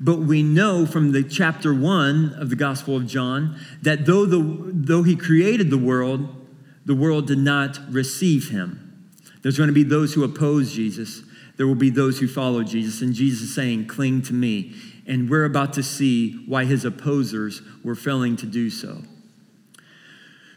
But 0.00 0.18
we 0.18 0.42
know 0.42 0.84
from 0.84 1.12
the 1.12 1.22
chapter 1.22 1.72
one 1.72 2.34
of 2.36 2.50
the 2.50 2.56
Gospel 2.56 2.96
of 2.96 3.06
John 3.06 3.56
that 3.82 4.04
though, 4.04 4.26
the, 4.26 4.42
though 4.72 5.04
he 5.04 5.14
created 5.14 5.70
the 5.70 5.78
world, 5.78 6.44
the 6.84 6.96
world 6.96 7.28
did 7.28 7.38
not 7.38 7.78
receive 7.88 8.48
him. 8.48 9.08
There's 9.42 9.56
going 9.56 9.68
to 9.68 9.72
be 9.72 9.84
those 9.84 10.14
who 10.14 10.24
oppose 10.24 10.72
Jesus. 10.72 11.22
There 11.58 11.66
will 11.66 11.74
be 11.74 11.90
those 11.90 12.20
who 12.20 12.28
follow 12.28 12.62
Jesus. 12.62 13.02
And 13.02 13.12
Jesus 13.12 13.42
is 13.42 13.54
saying, 13.54 13.88
Cling 13.88 14.22
to 14.22 14.32
me. 14.32 14.74
And 15.06 15.28
we're 15.28 15.44
about 15.44 15.74
to 15.74 15.82
see 15.82 16.44
why 16.46 16.64
his 16.64 16.84
opposers 16.84 17.60
were 17.84 17.94
failing 17.94 18.36
to 18.36 18.46
do 18.46 18.70
so. 18.70 19.02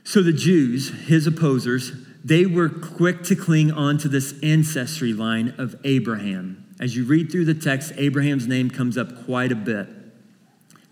So 0.03 0.21
the 0.21 0.33
Jews, 0.33 1.07
his 1.07 1.27
opposers, 1.27 1.91
they 2.23 2.45
were 2.45 2.69
quick 2.69 3.23
to 3.23 3.35
cling 3.35 3.71
on 3.71 3.97
to 3.99 4.07
this 4.07 4.35
ancestry 4.43 5.13
line 5.13 5.55
of 5.57 5.75
Abraham. 5.83 6.65
As 6.79 6.95
you 6.95 7.05
read 7.05 7.31
through 7.31 7.45
the 7.45 7.53
text, 7.53 7.93
Abraham's 7.97 8.47
name 8.47 8.69
comes 8.69 8.97
up 8.97 9.25
quite 9.25 9.51
a 9.51 9.55
bit. 9.55 9.87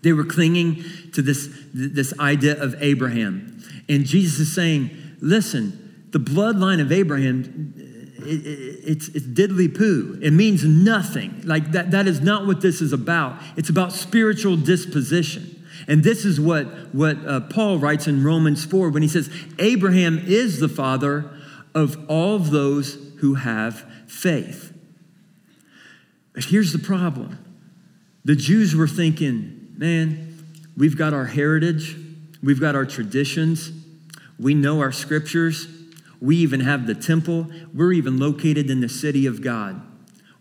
They 0.02 0.12
were 0.12 0.24
clinging 0.24 0.82
to 1.12 1.22
this, 1.22 1.48
this 1.74 2.18
idea 2.18 2.60
of 2.60 2.74
Abraham. 2.82 3.62
And 3.88 4.06
Jesus 4.06 4.40
is 4.40 4.54
saying, 4.54 4.90
listen, 5.20 6.08
the 6.10 6.18
bloodline 6.18 6.80
of 6.80 6.90
Abraham, 6.90 7.74
it, 8.22 8.46
it, 8.46 8.80
it's, 8.84 9.08
it's 9.08 9.26
diddly 9.26 9.74
poo. 9.74 10.18
It 10.22 10.32
means 10.32 10.64
nothing. 10.64 11.42
Like 11.44 11.72
that, 11.72 11.90
that 11.90 12.06
is 12.06 12.20
not 12.20 12.46
what 12.46 12.60
this 12.60 12.80
is 12.80 12.92
about. 12.92 13.40
It's 13.56 13.68
about 13.68 13.92
spiritual 13.92 14.56
disposition. 14.56 15.64
And 15.88 16.04
this 16.04 16.24
is 16.24 16.40
what, 16.40 16.66
what 16.94 17.16
uh, 17.26 17.40
Paul 17.40 17.78
writes 17.78 18.06
in 18.06 18.22
Romans 18.22 18.64
4 18.64 18.90
when 18.90 19.02
he 19.02 19.08
says, 19.08 19.30
Abraham 19.58 20.18
is 20.26 20.60
the 20.60 20.68
father 20.68 21.30
of 21.74 21.96
all 22.08 22.38
those 22.38 22.98
who 23.18 23.34
have 23.34 23.86
faith. 24.06 24.76
But 26.32 26.44
here's 26.44 26.72
the 26.72 26.78
problem 26.78 27.38
the 28.24 28.36
Jews 28.36 28.76
were 28.76 28.88
thinking, 28.88 29.74
man, 29.76 30.44
we've 30.76 30.96
got 30.96 31.14
our 31.14 31.26
heritage, 31.26 31.96
we've 32.42 32.60
got 32.60 32.74
our 32.74 32.84
traditions, 32.84 33.72
we 34.38 34.54
know 34.54 34.80
our 34.80 34.92
scriptures, 34.92 35.66
we 36.20 36.36
even 36.36 36.60
have 36.60 36.86
the 36.86 36.94
temple, 36.94 37.46
we're 37.72 37.92
even 37.92 38.18
located 38.18 38.70
in 38.70 38.80
the 38.80 38.88
city 38.88 39.26
of 39.26 39.42
God. 39.42 39.80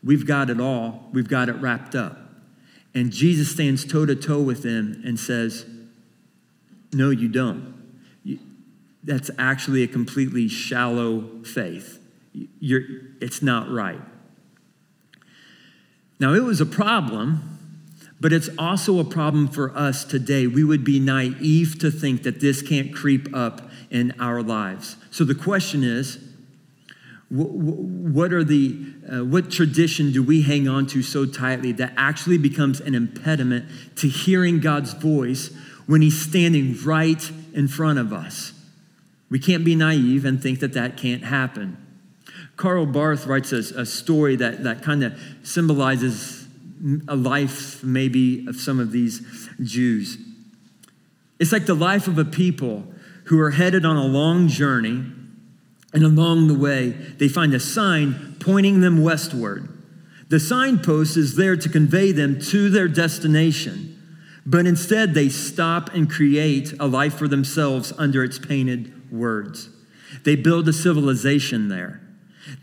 We've 0.03 0.25
got 0.25 0.49
it 0.49 0.59
all, 0.59 1.09
we've 1.11 1.27
got 1.27 1.49
it 1.49 1.53
wrapped 1.53 1.95
up. 1.95 2.17
And 2.93 3.11
Jesus 3.11 3.51
stands 3.51 3.85
toe 3.85 4.05
to 4.05 4.15
toe 4.15 4.41
with 4.41 4.63
them 4.63 5.01
and 5.05 5.19
says, 5.19 5.65
No, 6.91 7.09
you 7.11 7.27
don't. 7.27 7.75
That's 9.03 9.31
actually 9.37 9.83
a 9.83 9.87
completely 9.87 10.47
shallow 10.47 11.43
faith. 11.43 11.99
You're, 12.59 12.81
it's 13.21 13.41
not 13.41 13.69
right. 13.69 14.01
Now, 16.19 16.33
it 16.33 16.43
was 16.43 16.59
a 16.59 16.65
problem, 16.65 17.57
but 18.19 18.33
it's 18.33 18.49
also 18.57 18.99
a 18.99 19.05
problem 19.05 19.47
for 19.47 19.75
us 19.75 20.03
today. 20.03 20.47
We 20.47 20.63
would 20.63 20.83
be 20.83 20.99
naive 20.99 21.79
to 21.79 21.89
think 21.89 22.23
that 22.23 22.41
this 22.41 22.61
can't 22.61 22.93
creep 22.93 23.33
up 23.33 23.68
in 23.89 24.13
our 24.19 24.41
lives. 24.41 24.95
So 25.11 25.23
the 25.23 25.35
question 25.35 25.83
is, 25.83 26.19
what 27.29 28.33
are 28.33 28.43
the 28.43 28.75
uh, 29.11 29.23
what 29.23 29.51
tradition 29.51 30.11
do 30.11 30.23
we 30.23 30.41
hang 30.41 30.67
on 30.67 30.87
to 30.87 31.03
so 31.03 31.25
tightly 31.25 31.71
that 31.73 31.93
actually 31.95 32.39
becomes 32.39 32.79
an 32.79 32.95
impediment 32.95 33.65
to 33.97 34.07
hearing 34.07 34.59
god's 34.59 34.93
voice 34.93 35.51
when 35.85 36.01
he's 36.01 36.19
standing 36.19 36.75
right 36.83 37.31
in 37.53 37.67
front 37.67 37.99
of 37.99 38.11
us? 38.11 38.53
We 39.29 39.37
can't 39.37 39.63
be 39.63 39.75
naive 39.75 40.25
and 40.25 40.41
think 40.41 40.59
that 40.59 40.73
that 40.73 40.97
can't 40.97 41.23
happen. 41.23 41.77
Karl 42.55 42.87
barth 42.87 43.27
writes 43.27 43.51
a, 43.51 43.81
a 43.81 43.85
story 43.85 44.35
that, 44.35 44.63
that 44.63 44.81
kind 44.81 45.03
of 45.03 45.19
symbolizes 45.43 46.47
a 47.07 47.15
life 47.15 47.83
maybe 47.83 48.45
of 48.47 48.55
some 48.55 48.79
of 48.79 48.91
these 48.91 49.49
jews. 49.61 50.17
It's 51.39 51.51
like 51.51 51.67
the 51.67 51.75
life 51.75 52.07
of 52.07 52.17
a 52.17 52.25
people 52.25 52.85
who 53.29 53.39
are 53.39 53.51
headed 53.51 53.85
on 53.85 53.95
a 53.95 54.05
long 54.05 54.47
journey 54.47 55.05
and 55.93 56.03
along 56.03 56.47
the 56.47 56.57
way, 56.57 56.89
they 56.89 57.27
find 57.27 57.53
a 57.53 57.59
sign 57.59 58.35
pointing 58.39 58.81
them 58.81 59.03
westward. 59.03 59.67
The 60.29 60.39
signpost 60.39 61.15
is 61.15 61.35
there 61.35 61.55
to 61.55 61.69
convey 61.69 62.11
them 62.11 62.39
to 62.41 62.69
their 62.69 62.87
destination, 62.87 63.97
but 64.45 64.65
instead 64.65 65.13
they 65.13 65.29
stop 65.29 65.93
and 65.93 66.09
create 66.09 66.73
a 66.79 66.87
life 66.87 67.15
for 67.15 67.27
themselves 67.27 67.93
under 67.97 68.23
its 68.23 68.39
painted 68.39 69.11
words. 69.11 69.69
They 70.23 70.35
build 70.35 70.67
a 70.67 70.73
civilization 70.73 71.67
there. 71.67 72.01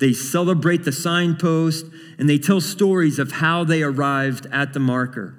They 0.00 0.12
celebrate 0.12 0.84
the 0.84 0.92
signpost 0.92 1.86
and 2.18 2.28
they 2.28 2.38
tell 2.38 2.60
stories 2.60 3.20
of 3.20 3.32
how 3.32 3.62
they 3.62 3.82
arrived 3.82 4.46
at 4.52 4.72
the 4.72 4.80
marker. 4.80 5.34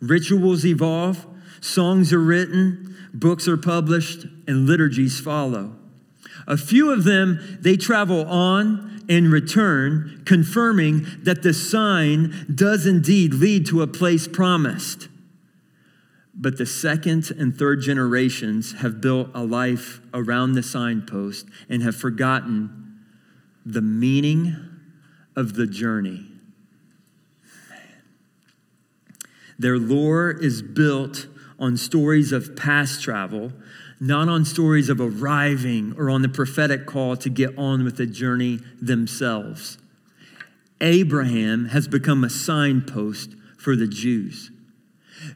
Rituals 0.00 0.64
evolve, 0.64 1.26
songs 1.60 2.12
are 2.12 2.20
written, 2.20 2.89
books 3.12 3.48
are 3.48 3.56
published, 3.56 4.24
and 4.46 4.66
liturgies 4.66 5.20
follow. 5.20 5.76
A 6.46 6.56
few 6.56 6.90
of 6.90 7.04
them, 7.04 7.58
they 7.60 7.76
travel 7.76 8.26
on 8.26 9.04
and 9.08 9.32
return, 9.32 10.22
confirming 10.24 11.04
that 11.22 11.42
the 11.42 11.52
sign 11.52 12.46
does 12.54 12.86
indeed 12.86 13.34
lead 13.34 13.66
to 13.66 13.82
a 13.82 13.86
place 13.86 14.28
promised. 14.28 15.08
But 16.34 16.58
the 16.58 16.66
second 16.66 17.30
and 17.32 17.56
third 17.56 17.82
generations 17.82 18.72
have 18.74 19.00
built 19.00 19.30
a 19.34 19.44
life 19.44 20.00
around 20.14 20.52
the 20.52 20.62
signpost 20.62 21.46
and 21.68 21.82
have 21.82 21.96
forgotten 21.96 23.00
the 23.66 23.82
meaning 23.82 24.56
of 25.36 25.54
the 25.54 25.66
journey. 25.66 26.26
Their 29.58 29.78
lore 29.78 30.30
is 30.30 30.62
built 30.62 31.26
on 31.60 31.76
stories 31.76 32.32
of 32.32 32.56
past 32.56 33.02
travel 33.02 33.52
not 34.00 34.30
on 34.30 34.46
stories 34.46 34.88
of 34.88 34.98
arriving 34.98 35.94
or 35.98 36.08
on 36.08 36.22
the 36.22 36.28
prophetic 36.28 36.86
call 36.86 37.16
to 37.16 37.28
get 37.28 37.56
on 37.58 37.84
with 37.84 37.98
the 37.98 38.06
journey 38.06 38.58
themselves. 38.80 39.76
Abraham 40.80 41.66
has 41.66 41.86
become 41.86 42.24
a 42.24 42.30
signpost 42.30 43.34
for 43.58 43.76
the 43.76 43.86
Jews. 43.86 44.50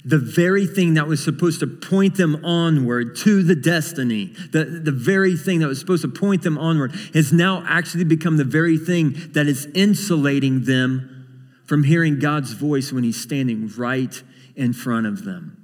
The 0.02 0.18
very 0.18 0.66
thing 0.66 0.94
that 0.94 1.06
was 1.06 1.22
supposed 1.22 1.60
to 1.60 1.66
point 1.66 2.16
them 2.16 2.42
onward 2.42 3.16
to 3.16 3.42
the 3.42 3.54
destiny, 3.54 4.32
the, 4.50 4.64
the 4.64 4.92
very 4.92 5.36
thing 5.36 5.58
that 5.58 5.68
was 5.68 5.78
supposed 5.78 6.00
to 6.00 6.08
point 6.08 6.42
them 6.42 6.56
onward, 6.56 6.94
has 7.12 7.34
now 7.34 7.62
actually 7.68 8.04
become 8.04 8.38
the 8.38 8.44
very 8.44 8.78
thing 8.78 9.14
that 9.32 9.46
is 9.46 9.68
insulating 9.74 10.64
them 10.64 11.50
from 11.66 11.84
hearing 11.84 12.18
God's 12.18 12.54
voice 12.54 12.92
when 12.92 13.04
He's 13.04 13.20
standing 13.20 13.70
right 13.76 14.22
in 14.56 14.72
front 14.72 15.06
of 15.06 15.26
them. 15.26 15.63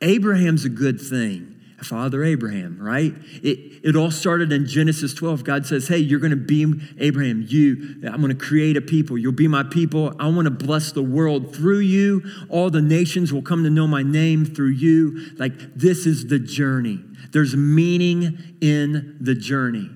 Abraham's 0.00 0.64
a 0.64 0.68
good 0.68 1.00
thing. 1.00 1.60
Father 1.82 2.22
Abraham, 2.22 2.78
right? 2.78 3.14
It, 3.42 3.80
it 3.82 3.96
all 3.96 4.10
started 4.10 4.52
in 4.52 4.66
Genesis 4.66 5.14
12. 5.14 5.44
God 5.44 5.66
says, 5.66 5.88
Hey, 5.88 5.98
you're 5.98 6.20
going 6.20 6.30
to 6.30 6.36
be 6.36 6.74
Abraham. 6.98 7.44
You, 7.46 8.00
I'm 8.06 8.20
going 8.20 8.36
to 8.36 8.44
create 8.44 8.76
a 8.76 8.80
people. 8.80 9.16
You'll 9.16 9.32
be 9.32 9.48
my 9.48 9.62
people. 9.62 10.14
I 10.18 10.28
want 10.28 10.44
to 10.44 10.50
bless 10.50 10.92
the 10.92 11.02
world 11.02 11.54
through 11.54 11.80
you. 11.80 12.22
All 12.48 12.70
the 12.70 12.82
nations 12.82 13.32
will 13.32 13.42
come 13.42 13.64
to 13.64 13.70
know 13.70 13.86
my 13.86 14.02
name 14.02 14.44
through 14.44 14.70
you. 14.70 15.30
Like, 15.36 15.52
this 15.74 16.06
is 16.06 16.26
the 16.26 16.38
journey. 16.38 17.02
There's 17.32 17.56
meaning 17.56 18.56
in 18.60 19.16
the 19.20 19.34
journey. 19.34 19.90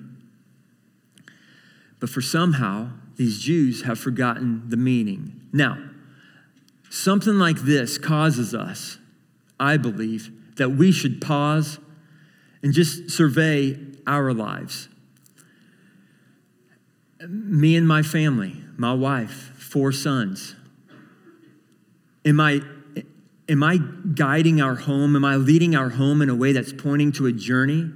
But 1.99 2.09
for 2.09 2.21
somehow, 2.21 2.89
these 3.15 3.39
Jews 3.39 3.83
have 3.83 3.99
forgotten 3.99 4.69
the 4.69 4.77
meaning. 4.77 5.41
Now, 5.53 5.77
something 6.89 7.37
like 7.37 7.57
this 7.59 7.97
causes 7.97 8.53
us 8.55 8.97
I 9.59 9.77
believe, 9.77 10.31
that 10.57 10.69
we 10.71 10.91
should 10.91 11.21
pause 11.21 11.79
and 12.63 12.73
just 12.73 13.11
survey 13.11 13.77
our 14.07 14.33
lives. 14.33 14.89
Me 17.27 17.75
and 17.75 17.87
my 17.87 18.01
family, 18.01 18.55
my 18.77 18.93
wife, 18.93 19.51
four 19.57 19.91
sons. 19.91 20.55
Am 22.25 22.39
I, 22.39 22.61
am 23.47 23.63
I 23.63 23.77
guiding 24.13 24.61
our 24.61 24.75
home? 24.75 25.15
Am 25.15 25.23
I 25.23 25.35
leading 25.35 25.75
our 25.75 25.89
home 25.89 26.21
in 26.21 26.29
a 26.29 26.35
way 26.35 26.51
that's 26.51 26.73
pointing 26.73 27.11
to 27.13 27.27
a 27.27 27.31
journey? 27.31 27.91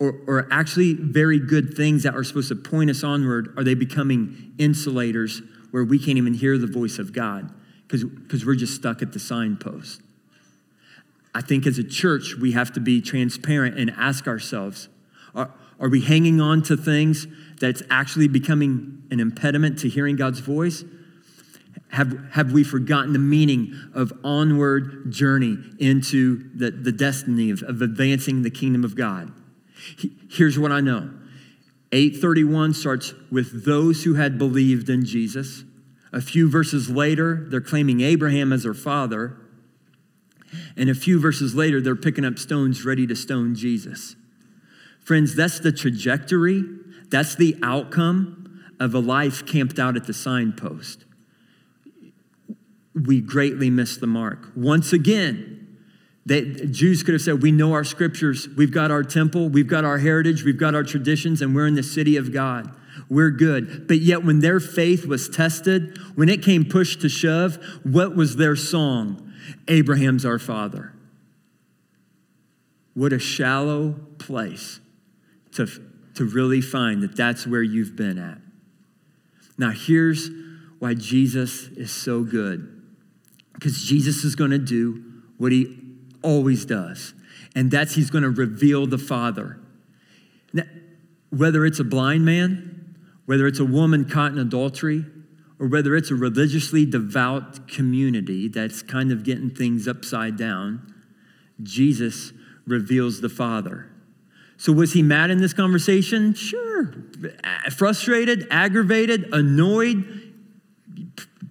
Or, 0.00 0.20
or 0.26 0.48
actually 0.50 0.94
very 0.94 1.38
good 1.38 1.74
things 1.74 2.02
that 2.02 2.14
are 2.14 2.24
supposed 2.24 2.48
to 2.48 2.56
point 2.56 2.90
us 2.90 3.02
onward, 3.04 3.54
are 3.56 3.64
they 3.64 3.74
becoming 3.74 4.52
insulators 4.58 5.40
where 5.70 5.84
we 5.84 5.98
can't 5.98 6.18
even 6.18 6.34
hear 6.34 6.58
the 6.58 6.66
voice 6.66 6.98
of 6.98 7.12
God 7.12 7.52
because 7.86 8.44
we're 8.44 8.54
just 8.54 8.74
stuck 8.74 9.02
at 9.02 9.12
the 9.12 9.18
signpost? 9.18 10.02
I 11.34 11.40
think 11.40 11.66
as 11.66 11.78
a 11.78 11.84
church, 11.84 12.36
we 12.40 12.52
have 12.52 12.72
to 12.72 12.80
be 12.80 13.00
transparent 13.00 13.78
and 13.78 13.90
ask 13.90 14.26
ourselves 14.28 14.88
are, 15.34 15.50
are 15.80 15.88
we 15.88 16.00
hanging 16.00 16.40
on 16.40 16.62
to 16.62 16.76
things 16.76 17.26
that's 17.60 17.82
actually 17.90 18.28
becoming 18.28 19.02
an 19.10 19.18
impediment 19.18 19.78
to 19.80 19.88
hearing 19.88 20.16
God's 20.16 20.38
voice? 20.38 20.84
Have, 21.90 22.32
have 22.32 22.52
we 22.52 22.64
forgotten 22.64 23.12
the 23.12 23.18
meaning 23.18 23.74
of 23.92 24.12
onward 24.24 25.12
journey 25.12 25.58
into 25.78 26.50
the, 26.54 26.70
the 26.70 26.92
destiny 26.92 27.50
of, 27.50 27.62
of 27.62 27.82
advancing 27.82 28.42
the 28.42 28.50
kingdom 28.50 28.84
of 28.84 28.96
God? 28.96 29.32
Here's 30.30 30.58
what 30.58 30.72
I 30.72 30.80
know 30.80 31.10
831 31.92 32.74
starts 32.74 33.14
with 33.30 33.64
those 33.64 34.04
who 34.04 34.14
had 34.14 34.38
believed 34.38 34.88
in 34.88 35.04
Jesus. 35.04 35.64
A 36.12 36.20
few 36.20 36.48
verses 36.48 36.88
later, 36.90 37.46
they're 37.48 37.60
claiming 37.60 38.00
Abraham 38.00 38.52
as 38.52 38.62
their 38.62 38.74
father. 38.74 39.36
And 40.76 40.88
a 40.90 40.94
few 40.94 41.20
verses 41.20 41.54
later, 41.54 41.80
they're 41.80 41.96
picking 41.96 42.24
up 42.24 42.38
stones 42.38 42.84
ready 42.84 43.06
to 43.06 43.16
stone 43.16 43.54
Jesus. 43.54 44.16
Friends, 45.00 45.34
that's 45.34 45.60
the 45.60 45.72
trajectory, 45.72 46.64
that's 47.10 47.34
the 47.34 47.56
outcome 47.62 48.62
of 48.80 48.94
a 48.94 48.98
life 48.98 49.46
camped 49.46 49.78
out 49.78 49.96
at 49.96 50.06
the 50.06 50.14
signpost. 50.14 51.04
We 52.94 53.20
greatly 53.20 53.70
miss 53.70 53.96
the 53.96 54.06
mark. 54.06 54.50
Once 54.54 54.92
again, 54.92 55.64
that 56.26 56.70
Jews 56.70 57.02
could 57.02 57.14
have 57.14 57.22
said, 57.22 57.42
We 57.42 57.52
know 57.52 57.72
our 57.72 57.84
scriptures, 57.84 58.48
we've 58.56 58.72
got 58.72 58.90
our 58.90 59.02
temple, 59.02 59.48
we've 59.48 59.66
got 59.66 59.84
our 59.84 59.98
heritage, 59.98 60.42
we've 60.42 60.58
got 60.58 60.74
our 60.74 60.82
traditions, 60.82 61.42
and 61.42 61.54
we're 61.54 61.66
in 61.66 61.74
the 61.74 61.82
city 61.82 62.16
of 62.16 62.32
God. 62.32 62.74
We're 63.10 63.30
good. 63.30 63.86
But 63.86 63.98
yet, 63.98 64.24
when 64.24 64.40
their 64.40 64.60
faith 64.60 65.06
was 65.06 65.28
tested, 65.28 65.98
when 66.14 66.28
it 66.28 66.42
came 66.42 66.64
push 66.64 66.96
to 66.96 67.08
shove, 67.08 67.58
what 67.82 68.16
was 68.16 68.36
their 68.36 68.56
song? 68.56 69.23
Abraham's 69.68 70.24
our 70.24 70.38
father. 70.38 70.92
What 72.94 73.12
a 73.12 73.18
shallow 73.18 73.94
place 74.18 74.80
to, 75.52 75.66
to 76.14 76.24
really 76.24 76.60
find 76.60 77.02
that 77.02 77.16
that's 77.16 77.46
where 77.46 77.62
you've 77.62 77.96
been 77.96 78.18
at. 78.18 78.38
Now, 79.58 79.70
here's 79.70 80.30
why 80.78 80.94
Jesus 80.94 81.68
is 81.68 81.90
so 81.90 82.22
good 82.22 82.70
because 83.54 83.84
Jesus 83.84 84.24
is 84.24 84.34
going 84.34 84.50
to 84.50 84.58
do 84.58 85.02
what 85.38 85.52
he 85.52 85.78
always 86.22 86.64
does, 86.64 87.14
and 87.54 87.70
that's 87.70 87.94
he's 87.94 88.10
going 88.10 88.24
to 88.24 88.30
reveal 88.30 88.86
the 88.86 88.98
Father. 88.98 89.60
Now, 90.52 90.64
whether 91.30 91.64
it's 91.64 91.78
a 91.78 91.84
blind 91.84 92.24
man, 92.24 92.96
whether 93.26 93.46
it's 93.46 93.60
a 93.60 93.64
woman 93.64 94.08
caught 94.08 94.32
in 94.32 94.38
adultery, 94.38 95.04
or 95.64 95.66
whether 95.66 95.96
it's 95.96 96.10
a 96.10 96.14
religiously 96.14 96.84
devout 96.84 97.66
community 97.68 98.48
that's 98.48 98.82
kind 98.82 99.10
of 99.10 99.24
getting 99.24 99.48
things 99.48 99.88
upside 99.88 100.36
down, 100.36 100.94
Jesus 101.62 102.34
reveals 102.66 103.22
the 103.22 103.30
Father. 103.30 103.90
So, 104.58 104.74
was 104.74 104.92
he 104.92 105.02
mad 105.02 105.30
in 105.30 105.38
this 105.38 105.54
conversation? 105.54 106.34
Sure. 106.34 106.92
Frustrated, 107.74 108.46
aggravated, 108.50 109.32
annoyed? 109.32 110.34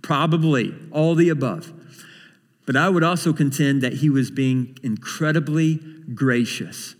Probably, 0.03 0.75
all 0.91 1.15
the 1.15 1.29
above. 1.29 1.73
But 2.67 2.75
I 2.75 2.89
would 2.89 3.03
also 3.03 3.33
contend 3.33 3.81
that 3.81 3.93
he 3.93 4.11
was 4.11 4.29
being 4.29 4.77
incredibly 4.83 5.77
gracious. 6.13 6.93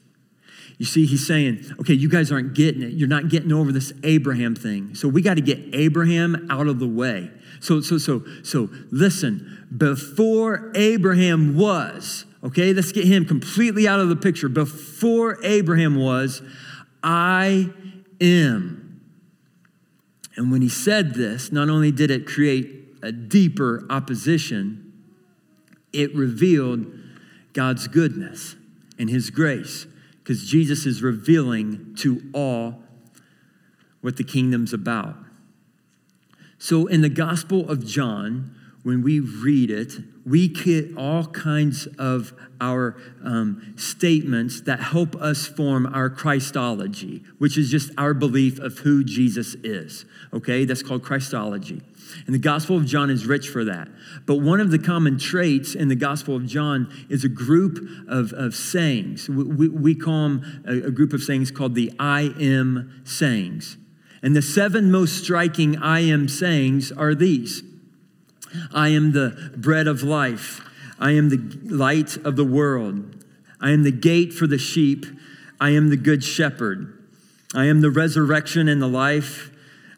You 0.77 0.85
see, 0.85 1.05
he's 1.05 1.25
saying, 1.25 1.65
okay, 1.79 1.93
you 1.93 2.09
guys 2.09 2.31
aren't 2.31 2.55
getting 2.55 2.81
it. 2.81 2.93
You're 2.93 3.07
not 3.07 3.29
getting 3.29 3.51
over 3.53 3.71
this 3.71 3.93
Abraham 4.03 4.55
thing. 4.55 4.95
So 4.95 5.07
we 5.07 5.21
got 5.21 5.35
to 5.35 5.41
get 5.41 5.59
Abraham 5.73 6.47
out 6.49 6.67
of 6.67 6.79
the 6.79 6.87
way. 6.87 7.31
So, 7.59 7.79
so, 7.81 7.97
so, 7.97 8.23
so 8.43 8.69
listen, 8.91 9.67
before 9.75 10.71
Abraham 10.75 11.55
was, 11.55 12.25
okay, 12.43 12.73
let's 12.73 12.91
get 12.91 13.05
him 13.05 13.25
completely 13.25 13.87
out 13.87 13.99
of 13.99 14.09
the 14.09 14.15
picture. 14.15 14.49
Before 14.49 15.37
Abraham 15.43 15.95
was, 15.95 16.41
I 17.03 17.69
am. 18.19 19.01
And 20.35 20.51
when 20.51 20.61
he 20.61 20.69
said 20.69 21.13
this, 21.13 21.51
not 21.51 21.69
only 21.69 21.91
did 21.91 22.09
it 22.09 22.25
create 22.25 22.97
a 23.03 23.11
deeper 23.11 23.85
opposition, 23.89 24.91
it 25.91 26.15
revealed 26.15 26.87
God's 27.53 27.87
goodness 27.87 28.55
and 28.97 29.09
his 29.09 29.29
grace 29.29 29.85
because 30.23 30.45
Jesus 30.45 30.85
is 30.85 31.03
revealing 31.03 31.95
to 31.97 32.21
all 32.33 32.81
what 33.99 34.15
the 34.15 34.23
kingdom's 34.23 34.71
about. 34.71 35.17
So 36.57 36.87
in 36.87 37.01
the 37.01 37.09
Gospel 37.09 37.69
of 37.69 37.85
John, 37.85 38.55
when 38.83 39.01
we 39.01 39.19
read 39.19 39.69
it, 39.69 39.95
we 40.25 40.47
get 40.47 40.95
all 40.97 41.25
kinds 41.25 41.87
of 41.99 42.33
our 42.61 42.95
um, 43.23 43.73
statements 43.75 44.61
that 44.61 44.79
help 44.79 45.15
us 45.17 45.47
form 45.47 45.85
our 45.85 46.09
Christology, 46.09 47.23
which 47.37 47.57
is 47.57 47.69
just 47.69 47.91
our 47.97 48.13
belief 48.13 48.57
of 48.59 48.79
who 48.79 49.03
Jesus 49.03 49.55
is. 49.55 50.05
Okay, 50.33 50.63
that's 50.63 50.81
called 50.81 51.03
Christology. 51.03 51.81
And 52.25 52.33
the 52.33 52.39
Gospel 52.39 52.77
of 52.77 52.85
John 52.85 53.09
is 53.09 53.25
rich 53.25 53.49
for 53.49 53.65
that. 53.65 53.89
But 54.25 54.35
one 54.35 54.61
of 54.61 54.71
the 54.71 54.79
common 54.79 55.17
traits 55.17 55.75
in 55.75 55.89
the 55.89 55.95
Gospel 55.95 56.35
of 56.35 56.45
John 56.45 56.89
is 57.09 57.25
a 57.25 57.29
group 57.29 57.79
of, 58.07 58.31
of 58.33 58.55
sayings. 58.55 59.27
We, 59.27 59.67
we 59.67 59.95
call 59.95 60.29
them 60.29 60.63
a, 60.65 60.87
a 60.87 60.91
group 60.91 61.11
of 61.11 61.21
sayings 61.21 61.51
called 61.51 61.75
the 61.75 61.91
I 61.99 62.33
am 62.39 63.01
sayings. 63.03 63.77
And 64.21 64.35
the 64.35 64.41
seven 64.41 64.89
most 64.89 65.21
striking 65.21 65.77
I 65.77 65.99
am 65.99 66.29
sayings 66.29 66.93
are 66.93 67.13
these 67.13 67.61
I 68.73 68.89
am 68.89 69.11
the 69.11 69.51
bread 69.55 69.87
of 69.87 70.03
life, 70.03 70.61
I 70.99 71.11
am 71.11 71.29
the 71.29 71.75
light 71.75 72.17
of 72.17 72.35
the 72.35 72.45
world, 72.45 73.23
I 73.59 73.71
am 73.71 73.83
the 73.83 73.91
gate 73.91 74.33
for 74.33 74.47
the 74.47 74.57
sheep, 74.57 75.05
I 75.59 75.69
am 75.71 75.89
the 75.89 75.97
good 75.97 76.23
shepherd, 76.23 76.97
I 77.53 77.65
am 77.65 77.81
the 77.81 77.91
resurrection 77.91 78.67
and 78.67 78.81
the 78.81 78.87
life. 78.87 79.51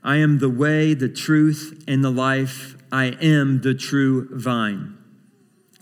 I 0.06 0.18
am 0.18 0.38
the 0.38 0.50
way, 0.50 0.94
the 0.94 1.10
truth, 1.10 1.84
and 1.88 2.04
the 2.04 2.12
life. 2.12 2.78
I 2.92 3.06
am 3.06 3.62
the 3.62 3.74
true 3.74 4.30
vine. 4.32 4.96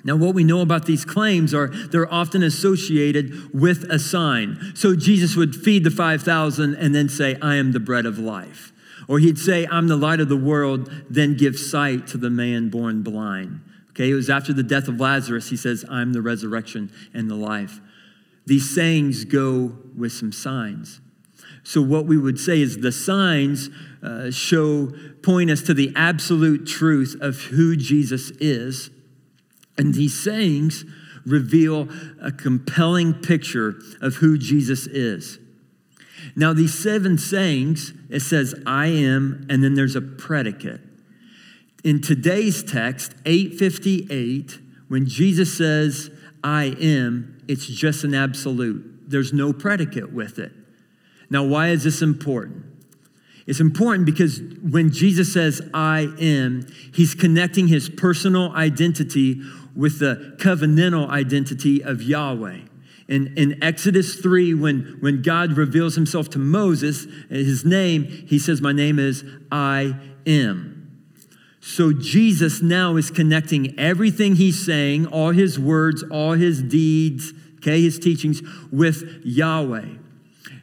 Now, 0.06 0.16
what 0.16 0.34
we 0.34 0.44
know 0.46 0.62
about 0.62 0.86
these 0.86 1.06
claims 1.06 1.54
are 1.54 1.68
they're 1.68 2.12
often 2.12 2.42
associated 2.42 3.54
with 3.54 3.84
a 3.90 4.00
sign. 4.00 4.74
So 4.76 4.96
Jesus 4.96 5.36
would 5.36 5.56
feed 5.56 5.84
the 5.84 5.92
5,000 5.92 6.76
and 6.76 6.96
then 6.96 7.10
say, 7.10 7.38
I 7.42 7.56
am 7.56 7.74
the 7.74 7.80
bread 7.80 8.06
of 8.06 8.18
life. 8.18 8.73
Or 9.08 9.20
he'd 9.20 9.38
say, 9.38 9.68
I'm 9.70 9.88
the 9.88 9.98
light 9.98 10.20
of 10.20 10.30
the 10.30 10.38
world, 10.38 10.92
then 11.10 11.36
give 11.36 11.58
sight 11.58 12.08
to 12.08 12.18
the 12.18 12.30
man 12.30 12.70
born 12.70 13.04
blind. 13.04 13.62
Okay, 13.92 14.10
it 14.10 14.16
was 14.16 14.30
after 14.30 14.54
the 14.54 14.64
death 14.64 14.88
of 14.88 15.00
Lazarus, 15.00 15.50
he 15.50 15.58
says, 15.58 15.86
I'm 15.90 16.14
the 16.14 16.22
resurrection 16.22 16.92
and 17.14 17.30
the 17.30 17.36
life. 17.36 17.80
These 18.46 18.74
sayings 18.74 19.26
go 19.26 19.78
with 19.96 20.12
some 20.12 20.32
signs. 20.32 21.00
So, 21.64 21.82
what 21.82 22.06
we 22.06 22.18
would 22.18 22.40
say 22.40 22.60
is 22.60 22.80
the 22.80 22.92
signs 22.92 23.70
uh, 24.02 24.32
show, 24.32 24.92
point 25.22 25.50
us 25.50 25.62
to 25.64 25.74
the 25.74 25.94
absolute 25.96 26.66
truth 26.66 27.16
of 27.22 27.38
who 27.44 27.78
Jesus 27.78 28.32
is. 28.32 28.90
And 29.78 29.94
these 29.94 30.20
sayings 30.20 30.84
reveal 31.26 31.88
a 32.22 32.32
compelling 32.32 33.14
picture 33.14 33.76
of 34.02 34.16
who 34.16 34.38
Jesus 34.38 34.88
is. 34.88 35.40
Now, 36.36 36.54
these 36.54 36.74
seven 36.74 37.18
sayings, 37.18 37.94
it 38.10 38.22
says, 38.22 38.56
I 38.66 38.88
am, 38.88 39.46
and 39.50 39.64
then 39.64 39.74
there's 39.74 39.96
a 39.96 40.02
predicate. 40.02 40.82
In 41.84 42.02
today's 42.02 42.64
text, 42.64 43.14
858, 43.26 44.60
when 44.88 45.06
Jesus 45.06 45.58
says, 45.58 46.10
I 46.44 46.76
am, 46.80 47.44
it's 47.48 47.66
just 47.66 48.04
an 48.04 48.14
absolute. 48.14 49.10
There's 49.10 49.34
no 49.34 49.54
predicate 49.54 50.14
with 50.14 50.40
it. 50.40 50.52
Now, 51.30 51.44
why 51.44 51.70
is 51.70 51.84
this 51.84 52.02
important? 52.02 52.66
It's 53.46 53.60
important 53.60 54.06
because 54.06 54.40
when 54.62 54.92
Jesus 54.92 55.34
says, 55.34 55.62
I 55.74 56.08
am, 56.20 56.66
he's 56.94 57.14
connecting 57.14 57.68
his 57.68 57.90
personal 57.90 58.52
identity 58.54 59.42
with 59.76 60.00
the 60.00 60.36
covenantal 60.40 61.10
identity 61.10 61.84
of 61.84 62.02
Yahweh. 62.02 62.60
In, 63.08 63.34
in 63.38 63.62
Exodus 63.62 64.16
3, 64.16 64.54
when, 64.54 64.98
when 65.02 65.22
God 65.22 65.58
reveals 65.58 65.96
himself 65.96 66.30
to 66.32 66.40
Moses, 66.40 67.06
his 67.30 67.66
name, 67.66 68.06
he 68.06 68.40
says, 68.40 68.62
My 68.62 68.72
name 68.72 68.98
is 68.98 69.24
I 69.52 69.94
am. 70.26 70.74
So 71.60 71.94
Jesus 71.94 72.62
now 72.62 72.98
is 72.98 73.10
connecting 73.10 73.78
everything 73.80 74.36
he's 74.36 74.66
saying, 74.66 75.06
all 75.08 75.32
his 75.32 75.58
words, 75.58 76.04
all 76.12 76.34
his 76.34 76.62
deeds, 76.62 77.32
okay, 77.58 77.82
his 77.82 77.98
teachings, 77.98 78.42
with 78.70 79.22
Yahweh. 79.24 79.86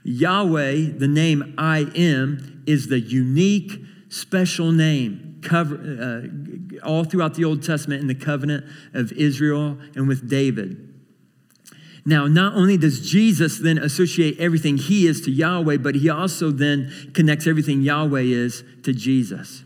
Yahweh, 0.04 0.90
the 0.98 1.08
name 1.08 1.54
I 1.56 1.90
am, 1.94 2.62
is 2.66 2.88
the 2.88 3.00
unique, 3.00 3.82
special 4.10 4.72
name 4.72 5.38
cover, 5.42 5.76
uh, 5.76 6.86
all 6.86 7.04
throughout 7.04 7.34
the 7.34 7.44
Old 7.44 7.62
Testament 7.62 8.02
in 8.02 8.06
the 8.06 8.14
covenant 8.14 8.64
of 8.92 9.12
Israel 9.12 9.78
and 9.94 10.06
with 10.06 10.28
David. 10.28 10.89
Now, 12.04 12.26
not 12.26 12.54
only 12.54 12.76
does 12.76 13.08
Jesus 13.08 13.58
then 13.58 13.78
associate 13.78 14.38
everything 14.38 14.78
he 14.78 15.06
is 15.06 15.20
to 15.22 15.30
Yahweh, 15.30 15.78
but 15.78 15.94
he 15.94 16.08
also 16.08 16.50
then 16.50 17.10
connects 17.14 17.46
everything 17.46 17.82
Yahweh 17.82 18.22
is 18.22 18.64
to 18.84 18.92
Jesus. 18.92 19.64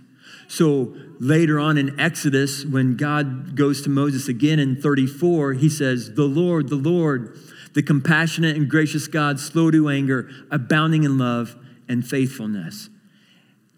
So 0.49 0.95
later 1.21 1.59
on 1.59 1.79
in 1.79 1.99
Exodus, 1.99 2.65
when 2.65 2.97
God 2.97 3.57
goes 3.57 3.83
to 3.83 3.89
Moses 3.89 4.29
again 4.29 4.59
in 4.59 4.81
34, 4.81 5.55
he 5.55 5.69
says, 5.69 6.15
The 6.15 6.25
Lord, 6.25 6.69
the 6.69 6.77
Lord, 6.77 7.39
the 7.75 7.83
compassionate 7.83 8.57
and 8.57 8.69
gracious 8.69 9.09
God, 9.09 9.41
slow 9.41 9.71
to 9.71 9.89
anger, 9.89 10.31
abounding 10.51 11.05
in 11.05 11.19
love 11.19 11.57
and 11.89 12.07
faithfulness. 12.07 12.89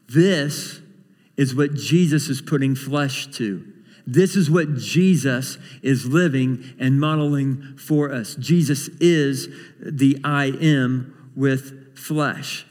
This 0.08 0.80
is 1.36 1.54
what 1.54 1.74
Jesus 1.74 2.28
is 2.28 2.40
putting 2.40 2.74
flesh 2.74 3.26
to. 3.32 3.72
This 4.06 4.36
is 4.36 4.48
what 4.48 4.76
Jesus 4.76 5.58
is 5.82 6.06
living 6.06 6.62
and 6.78 7.00
modeling 7.00 7.76
for 7.76 8.12
us. 8.12 8.36
Jesus 8.36 8.88
is 9.00 9.48
the 9.80 10.18
I 10.22 10.46
am 10.46 11.32
with 11.34 11.98
flesh. 11.98 12.66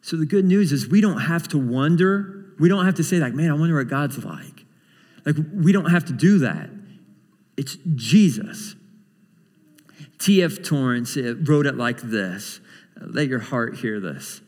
So 0.00 0.16
the 0.16 0.24
good 0.24 0.46
news 0.46 0.72
is 0.72 0.88
we 0.88 1.00
don't 1.00 1.20
have 1.20 1.46
to 1.48 1.58
wonder. 1.58 2.54
We 2.58 2.68
don't 2.68 2.86
have 2.86 2.94
to 2.94 3.04
say, 3.04 3.18
like, 3.18 3.34
man, 3.34 3.50
I 3.50 3.54
wonder 3.54 3.76
what 3.76 3.88
God's 3.88 4.24
like. 4.24 4.64
Like, 5.26 5.36
we 5.52 5.72
don't 5.72 5.90
have 5.90 6.04
to 6.06 6.12
do 6.12 6.38
that. 6.38 6.70
It's 7.56 7.76
Jesus. 7.94 8.76
T.F. 10.18 10.62
Torrance 10.62 11.16
wrote 11.16 11.66
it 11.66 11.76
like 11.76 12.00
this 12.00 12.60
Let 12.98 13.28
your 13.28 13.40
heart 13.40 13.76
hear 13.76 14.00
this. 14.00 14.40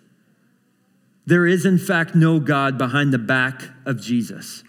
There 1.26 1.46
is, 1.46 1.66
in 1.66 1.76
fact, 1.76 2.14
no 2.14 2.40
God 2.40 2.78
behind 2.78 3.12
the 3.12 3.18
back 3.18 3.62
of 3.84 4.00
Jesus. 4.00 4.64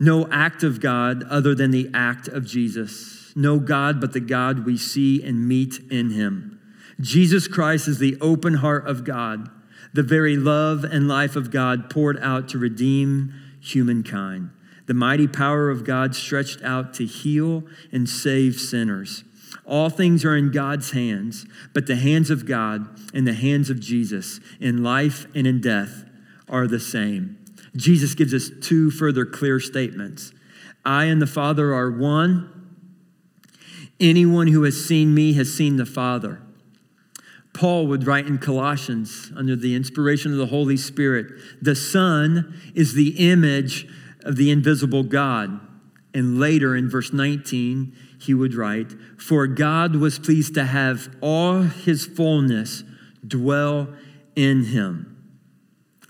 No 0.00 0.28
act 0.30 0.62
of 0.62 0.80
God 0.80 1.24
other 1.24 1.54
than 1.54 1.70
the 1.70 1.90
act 1.92 2.28
of 2.28 2.46
Jesus. 2.46 3.32
No 3.34 3.58
God 3.58 4.00
but 4.00 4.12
the 4.12 4.20
God 4.20 4.64
we 4.64 4.76
see 4.76 5.22
and 5.22 5.46
meet 5.46 5.80
in 5.90 6.10
him. 6.10 6.60
Jesus 7.00 7.46
Christ 7.46 7.86
is 7.88 7.98
the 7.98 8.16
open 8.20 8.54
heart 8.54 8.86
of 8.86 9.04
God, 9.04 9.48
the 9.92 10.02
very 10.02 10.36
love 10.36 10.84
and 10.84 11.08
life 11.08 11.36
of 11.36 11.50
God 11.50 11.90
poured 11.90 12.18
out 12.20 12.48
to 12.48 12.58
redeem 12.58 13.32
humankind, 13.60 14.50
the 14.86 14.94
mighty 14.94 15.28
power 15.28 15.70
of 15.70 15.84
God 15.84 16.14
stretched 16.14 16.62
out 16.62 16.94
to 16.94 17.06
heal 17.06 17.64
and 17.92 18.08
save 18.08 18.56
sinners. 18.56 19.24
All 19.64 19.90
things 19.90 20.24
are 20.24 20.36
in 20.36 20.50
God's 20.50 20.92
hands, 20.92 21.46
but 21.72 21.86
the 21.86 21.96
hands 21.96 22.30
of 22.30 22.46
God 22.46 22.88
and 23.14 23.26
the 23.26 23.34
hands 23.34 23.70
of 23.70 23.80
Jesus 23.80 24.40
in 24.60 24.82
life 24.82 25.26
and 25.34 25.46
in 25.46 25.60
death 25.60 26.04
are 26.48 26.66
the 26.66 26.80
same. 26.80 27.37
Jesus 27.76 28.14
gives 28.14 28.34
us 28.34 28.50
two 28.60 28.90
further 28.90 29.24
clear 29.24 29.60
statements 29.60 30.32
I 30.84 31.04
and 31.04 31.20
the 31.20 31.26
Father 31.26 31.74
are 31.74 31.90
one. 31.90 32.54
Anyone 34.00 34.46
who 34.46 34.62
has 34.62 34.82
seen 34.82 35.12
me 35.12 35.32
has 35.34 35.52
seen 35.52 35.76
the 35.76 35.86
Father. 35.86 36.40
Paul 37.52 37.88
would 37.88 38.06
write 38.06 38.26
in 38.26 38.38
Colossians 38.38 39.32
under 39.36 39.56
the 39.56 39.74
inspiration 39.74 40.30
of 40.30 40.38
the 40.38 40.46
Holy 40.46 40.76
Spirit 40.76 41.32
the 41.60 41.74
Son 41.74 42.54
is 42.74 42.94
the 42.94 43.30
image 43.30 43.88
of 44.22 44.36
the 44.36 44.50
invisible 44.50 45.02
God. 45.02 45.60
And 46.14 46.38
later 46.38 46.76
in 46.76 46.88
verse 46.88 47.12
19, 47.12 47.94
he 48.20 48.34
would 48.34 48.54
write, 48.54 48.92
For 49.18 49.46
God 49.46 49.96
was 49.96 50.18
pleased 50.18 50.54
to 50.54 50.64
have 50.64 51.14
all 51.20 51.62
his 51.62 52.06
fullness 52.06 52.84
dwell 53.26 53.88
in 54.34 54.64
him. 54.66 55.17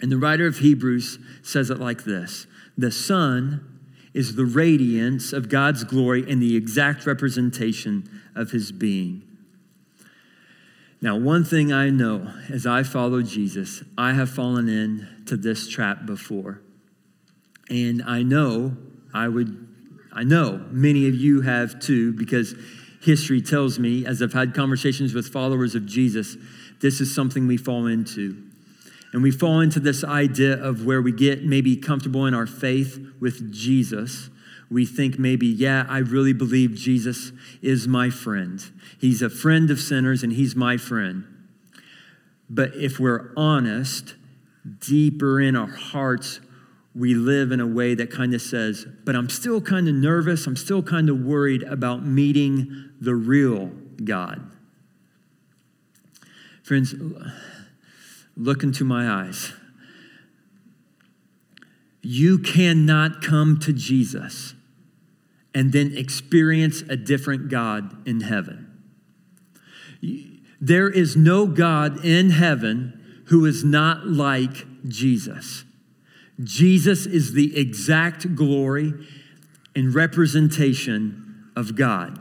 And 0.01 0.13
the 0.13 0.19
writer 0.19 0.47
of 0.47 0.59
Hebrews 0.59 1.19
says 1.43 1.71
it 1.71 1.79
like 1.79 2.05
this 2.05 2.47
The 2.77 2.91
Son 2.91 3.79
is 4.15 4.37
the 4.37 4.45
radiance 4.45 5.33
of 5.33 5.49
God's 5.49 5.85
glory 5.85 6.29
and 6.31 6.43
the 6.43 6.57
exact 6.57 7.07
representation 7.07 8.09
of 8.35 8.51
his 8.51 8.73
being. 8.73 9.23
Now, 11.01 11.17
one 11.17 11.45
thing 11.45 11.73
I 11.73 11.91
know 11.91 12.33
as 12.51 12.67
I 12.67 12.83
follow 12.83 13.23
Jesus, 13.23 13.85
I 13.97 14.15
have 14.15 14.31
fallen 14.31 14.69
into 14.69 15.37
this 15.37 15.69
trap 15.69 16.07
before. 16.07 16.61
And 17.71 18.03
I 18.03 18.23
know 18.23 18.77
I 19.15 19.29
would, 19.29 19.69
I 20.13 20.25
know 20.25 20.67
many 20.71 21.07
of 21.07 21.15
you 21.15 21.43
have 21.43 21.79
too, 21.79 22.13
because 22.15 22.55
history 23.01 23.41
tells 23.41 23.79
me, 23.79 24.05
as 24.05 24.21
I've 24.23 24.33
had 24.33 24.55
conversations 24.55 25.15
with 25.15 25.29
followers 25.29 25.75
of 25.77 25.87
Jesus, 25.87 26.37
this 26.81 27.01
is 27.01 27.15
something 27.15 27.47
we 27.47 27.57
fall 27.57 27.87
into. 27.87 28.48
And 29.13 29.23
we 29.23 29.31
fall 29.31 29.61
into 29.61 29.81
this 29.81 30.05
idea 30.05 30.63
of 30.63 30.85
where 30.85 31.01
we 31.01 31.13
get 31.13 31.45
maybe 31.45 31.77
comfortable 31.77 32.27
in 32.27 32.35
our 32.35 32.47
faith 32.47 32.99
with 33.21 33.53
Jesus. 33.53 34.29
We 34.71 34.85
think 34.85 35.19
maybe, 35.19 35.47
yeah, 35.47 35.87
I 35.89 35.99
really 35.99 36.35
believe 36.35 36.75
Jesus 36.75 37.33
is 37.63 37.89
my 37.89 38.11
friend. 38.11 38.63
He's 39.01 39.23
a 39.23 39.31
friend 39.31 39.71
of 39.71 39.81
sinners 39.81 40.23
and 40.23 40.33
he's 40.33 40.55
my 40.55 40.77
friend. 40.77 41.25
But 42.51 42.75
if 42.75 43.01
we're 43.01 43.33
honest, 43.37 44.15
deeper 44.81 45.41
in 45.41 45.57
our 45.57 45.69
hearts, 45.69 46.41
we 46.95 47.15
live 47.15 47.53
in 47.53 47.61
a 47.61 47.67
way 47.67 47.95
that 47.95 48.11
kind 48.11 48.35
of 48.35 48.43
says, 48.43 48.87
but 49.05 49.15
I'm 49.15 49.29
still 49.29 49.61
kind 49.61 49.89
of 49.89 49.95
nervous. 49.95 50.47
I'm 50.47 50.57
still 50.57 50.83
kind 50.83 51.09
of 51.09 51.21
worried 51.21 51.63
about 51.63 52.05
meeting 52.05 52.91
the 53.01 53.15
real 53.15 53.69
God. 54.05 54.51
Friends, 56.63 56.95
Look 58.39 58.63
into 58.63 58.85
my 58.85 59.11
eyes. 59.11 59.53
You 62.01 62.39
cannot 62.39 63.21
come 63.21 63.59
to 63.61 63.73
Jesus 63.73 64.55
and 65.53 65.73
then 65.73 65.97
experience 65.97 66.83
a 66.83 66.97
different 66.97 67.51
God 67.51 68.07
in 68.07 68.21
heaven. 68.21 68.67
There 70.61 70.89
is 70.89 71.17
no 71.17 71.47
God 71.47 72.05
in 72.05 72.31
heaven 72.31 73.23
who 73.27 73.45
is 73.45 73.65
not 73.65 74.07
like 74.07 74.67
Jesus. 74.87 75.65
Jesus 76.43 77.07
is 77.07 77.33
the 77.33 77.59
exact 77.59 78.37
glory 78.37 78.95
and 79.75 79.93
representation 79.93 81.51
of 81.57 81.75
God. 81.75 82.21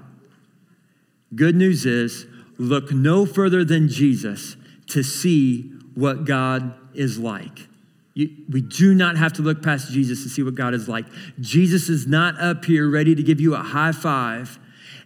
Good 1.36 1.56
news 1.56 1.86
is, 1.86 2.25
look 2.58 2.91
no 2.91 3.27
further 3.27 3.63
than 3.63 3.88
Jesus 3.88 4.58
to 4.88 5.03
see 5.03 5.77
what 5.97 6.25
God 6.25 6.75
is 6.93 7.17
like. 7.17 7.67
You, 8.13 8.29
we 8.49 8.62
do 8.62 8.93
not 8.93 9.17
have 9.17 9.33
to 9.33 9.41
look 9.41 9.63
past 9.63 9.91
Jesus 9.91 10.21
to 10.21 10.29
see 10.29 10.43
what 10.43 10.53
God 10.53 10.75
is 10.75 10.88
like. 10.88 11.05
Jesus 11.39 11.89
is 11.89 12.05
not 12.05 12.39
up 12.39 12.65
here 12.65 12.88
ready 12.88 13.15
to 13.15 13.23
give 13.23 13.41
you 13.41 13.55
a 13.55 13.63
high 13.63 13.91
five. 13.91 14.60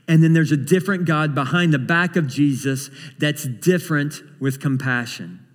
And 0.10 0.22
then 0.22 0.34
there's 0.34 0.52
a 0.52 0.58
different 0.58 1.06
God 1.06 1.34
behind 1.34 1.74
the 1.74 1.80
back 1.80 2.18
of 2.18 2.28
Jesus 2.28 2.90
that's 3.18 3.48
different 3.48 4.22
with 4.42 4.60
compassion, 4.60 5.46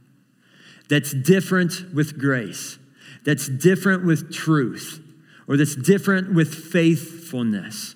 that's 0.89 1.13
different 1.13 1.93
with 1.95 2.19
grace, 2.19 2.79
that's 3.23 3.47
different 3.47 4.07
with 4.07 4.33
truth, 4.33 5.03
or 5.47 5.59
that's 5.59 5.77
different 5.77 6.33
with 6.33 6.55
faithfulness. 6.55 7.95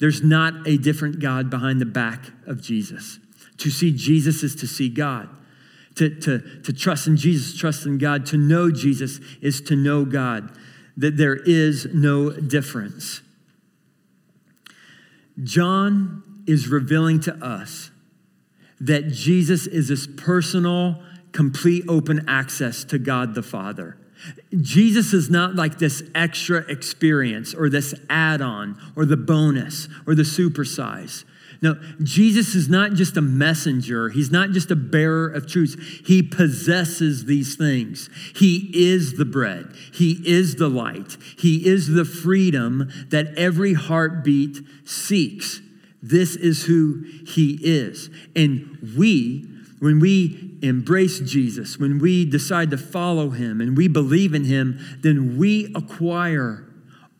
There's 0.00 0.24
not 0.24 0.66
a 0.66 0.76
different 0.76 1.20
God 1.20 1.50
behind 1.50 1.80
the 1.80 1.86
back 1.86 2.32
of 2.48 2.60
Jesus. 2.60 3.20
To 3.58 3.70
see 3.70 3.92
Jesus 3.92 4.42
is 4.42 4.56
to 4.56 4.66
see 4.66 4.88
God. 4.88 5.28
To, 5.96 6.08
to, 6.20 6.62
to 6.62 6.72
trust 6.72 7.06
in 7.06 7.16
Jesus, 7.18 7.56
trust 7.56 7.84
in 7.84 7.98
God, 7.98 8.24
to 8.26 8.38
know 8.38 8.70
Jesus 8.70 9.20
is 9.42 9.60
to 9.62 9.76
know 9.76 10.06
God, 10.06 10.50
that 10.96 11.18
there 11.18 11.36
is 11.36 11.86
no 11.92 12.30
difference. 12.30 13.20
John 15.42 16.42
is 16.46 16.68
revealing 16.68 17.20
to 17.20 17.34
us 17.44 17.90
that 18.80 19.08
Jesus 19.08 19.66
is 19.66 19.88
this 19.88 20.06
personal, 20.06 21.02
complete 21.32 21.84
open 21.88 22.28
access 22.28 22.84
to 22.84 22.98
God 22.98 23.34
the 23.34 23.42
Father. 23.42 23.96
Jesus 24.60 25.12
is 25.12 25.30
not 25.30 25.54
like 25.54 25.78
this 25.78 26.02
extra 26.14 26.58
experience 26.70 27.54
or 27.54 27.68
this 27.68 27.94
add 28.08 28.40
on 28.40 28.78
or 28.96 29.04
the 29.04 29.16
bonus 29.16 29.88
or 30.06 30.14
the 30.14 30.22
supersize. 30.22 31.24
No, 31.62 31.78
Jesus 32.02 32.56
is 32.56 32.68
not 32.68 32.94
just 32.94 33.16
a 33.16 33.22
messenger. 33.22 34.08
He's 34.08 34.32
not 34.32 34.50
just 34.50 34.72
a 34.72 34.76
bearer 34.76 35.28
of 35.28 35.46
truths. 35.46 35.76
He 36.04 36.20
possesses 36.20 37.26
these 37.26 37.54
things. 37.54 38.10
He 38.34 38.72
is 38.74 39.16
the 39.16 39.24
bread. 39.24 39.72
He 39.92 40.20
is 40.26 40.56
the 40.56 40.68
light. 40.68 41.16
He 41.38 41.68
is 41.68 41.86
the 41.86 42.04
freedom 42.04 42.90
that 43.10 43.32
every 43.38 43.74
heartbeat 43.74 44.58
seeks. 44.84 45.60
This 46.02 46.34
is 46.34 46.64
who 46.64 47.04
he 47.28 47.60
is. 47.62 48.10
And 48.34 48.94
we, 48.96 49.48
when 49.78 50.00
we 50.00 50.58
embrace 50.62 51.20
Jesus, 51.20 51.78
when 51.78 52.00
we 52.00 52.24
decide 52.24 52.72
to 52.72 52.78
follow 52.78 53.30
him 53.30 53.60
and 53.60 53.76
we 53.76 53.86
believe 53.86 54.34
in 54.34 54.44
him, 54.44 54.80
then 55.02 55.38
we 55.38 55.72
acquire 55.76 56.66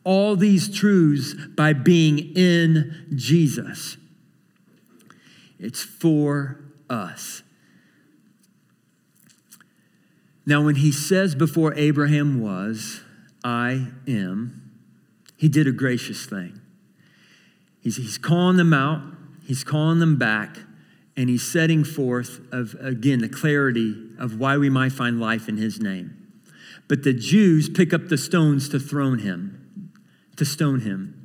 all 0.03 0.35
these 0.35 0.67
truths 0.67 1.33
by 1.55 1.71
being 1.71 2.19
in 2.35 3.07
Jesus. 3.15 3.95
It's 5.63 5.81
for 5.81 6.59
us. 6.89 7.41
Now, 10.45 10.61
when 10.61 10.75
he 10.75 10.91
says 10.91 11.35
before 11.35 11.73
Abraham 11.75 12.41
was, 12.41 12.99
I 13.45 13.87
am, 14.05 14.71
he 15.37 15.47
did 15.47 15.65
a 15.65 15.71
gracious 15.71 16.25
thing. 16.25 16.59
He's, 17.79 17.95
he's 17.95 18.17
calling 18.17 18.57
them 18.57 18.73
out, 18.73 19.03
he's 19.45 19.63
calling 19.63 19.99
them 19.99 20.17
back, 20.17 20.57
and 21.15 21.29
he's 21.29 21.43
setting 21.43 21.85
forth 21.85 22.41
of 22.51 22.75
again 22.81 23.19
the 23.19 23.29
clarity 23.29 23.95
of 24.19 24.37
why 24.37 24.57
we 24.57 24.69
might 24.69 24.91
find 24.91 25.17
life 25.17 25.47
in 25.47 25.55
his 25.55 25.79
name. 25.79 26.33
But 26.89 27.03
the 27.03 27.13
Jews 27.13 27.69
pick 27.69 27.93
up 27.93 28.09
the 28.09 28.17
stones 28.17 28.67
to 28.69 28.79
throw 28.79 29.13
him, 29.13 29.91
to 30.35 30.43
stone 30.43 30.81
him. 30.81 31.22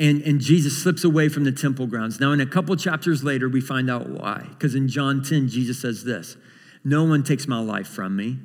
And, 0.00 0.22
and 0.22 0.40
Jesus 0.40 0.82
slips 0.82 1.04
away 1.04 1.28
from 1.28 1.44
the 1.44 1.52
temple 1.52 1.86
grounds. 1.86 2.18
Now, 2.18 2.32
in 2.32 2.40
a 2.40 2.46
couple 2.46 2.74
chapters 2.74 3.22
later, 3.22 3.50
we 3.50 3.60
find 3.60 3.90
out 3.90 4.08
why. 4.08 4.46
Because 4.48 4.74
in 4.74 4.88
John 4.88 5.22
10, 5.22 5.48
Jesus 5.48 5.80
says 5.80 6.04
this 6.04 6.38
No 6.82 7.04
one 7.04 7.22
takes 7.22 7.46
my 7.46 7.60
life 7.60 7.86
from 7.86 8.16
me. 8.16 8.38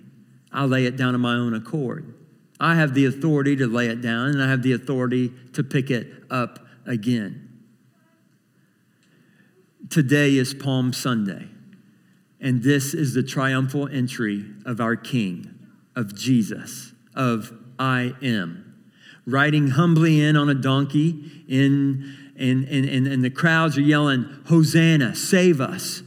I 0.51 0.65
lay 0.65 0.85
it 0.85 0.97
down 0.97 1.15
of 1.15 1.21
my 1.21 1.33
own 1.33 1.53
accord. 1.53 2.13
I 2.59 2.75
have 2.75 2.93
the 2.93 3.05
authority 3.05 3.55
to 3.55 3.67
lay 3.67 3.87
it 3.87 4.01
down, 4.01 4.29
and 4.29 4.43
I 4.43 4.49
have 4.49 4.63
the 4.63 4.73
authority 4.73 5.31
to 5.53 5.63
pick 5.63 5.89
it 5.89 6.07
up 6.29 6.59
again. 6.85 7.41
Today 9.89 10.35
is 10.35 10.53
Palm 10.53 10.91
Sunday, 10.91 11.47
and 12.41 12.63
this 12.63 12.93
is 12.93 13.13
the 13.13 13.23
triumphal 13.23 13.87
entry 13.87 14.45
of 14.65 14.81
our 14.81 14.95
King, 14.95 15.53
of 15.95 16.15
Jesus, 16.15 16.93
of 17.15 17.53
I 17.79 18.13
am. 18.21 18.64
Riding 19.25 19.69
humbly 19.69 20.21
in 20.21 20.35
on 20.35 20.49
a 20.49 20.53
donkey, 20.53 21.43
in, 21.47 22.15
and, 22.37 22.65
and, 22.65 22.85
and, 22.85 23.07
and 23.07 23.23
the 23.23 23.29
crowds 23.29 23.77
are 23.77 23.81
yelling, 23.81 24.25
Hosanna, 24.47 25.15
save 25.15 25.59
us. 25.61 26.03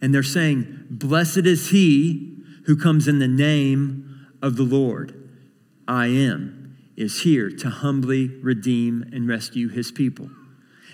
And 0.00 0.14
they're 0.14 0.22
saying, 0.22 0.86
Blessed 0.90 1.46
is 1.46 1.70
he 1.70 2.36
who 2.66 2.76
comes 2.76 3.08
in 3.08 3.18
the 3.18 3.28
name 3.28 4.28
of 4.42 4.56
the 4.56 4.62
Lord. 4.62 5.28
I 5.86 6.06
am 6.06 6.76
is 6.96 7.22
here 7.22 7.50
to 7.50 7.70
humbly 7.70 8.28
redeem 8.42 9.08
and 9.12 9.26
rescue 9.26 9.68
his 9.68 9.90
people. 9.90 10.28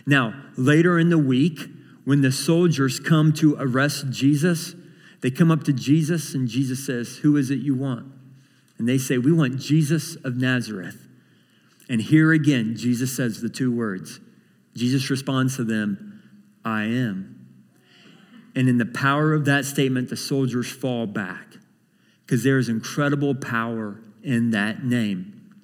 Now, 0.07 0.41
later 0.57 1.01
in 1.01 1.09
the 1.09 1.19
week, 1.19 1.59
when 2.05 2.21
the 2.21 2.31
soldiers 2.31 3.01
come 3.01 3.33
to 3.35 3.57
arrest 3.59 4.11
Jesus, 4.11 4.77
they 5.21 5.33
come 5.33 5.51
up 5.51 5.65
to 5.65 5.73
Jesus 5.73 6.33
and 6.33 6.47
Jesus 6.47 6.87
says, 6.87 7.17
Who 7.19 7.37
is 7.37 7.51
it 7.51 7.59
you 7.59 7.75
want? 7.75 8.07
And 8.79 8.89
they 8.89 8.99
say, 8.99 9.19
We 9.19 9.33
want 9.33 9.59
Jesus 9.59 10.15
of 10.17 10.37
Nazareth. 10.37 11.06
And 11.89 12.01
here 12.01 12.33
again, 12.33 12.77
Jesus 12.77 13.15
says 13.17 13.41
the 13.41 13.49
two 13.49 13.75
words. 13.75 14.21
Jesus 14.75 15.09
responds 15.11 15.57
to 15.57 15.65
them, 15.65 16.23
I 16.65 16.85
am. 16.85 17.49
And 18.55 18.69
in 18.69 18.79
the 18.79 18.87
power 18.87 19.35
of 19.35 19.45
that 19.45 19.65
statement, 19.65 20.09
the 20.09 20.17
soldiers 20.17 20.71
fall 20.71 21.07
back 21.07 21.57
because 22.25 22.43
there 22.43 22.59
is 22.59 22.69
incredible 22.69 23.35
power 23.35 24.01
in 24.23 24.51
that 24.51 24.83
name. 24.83 25.55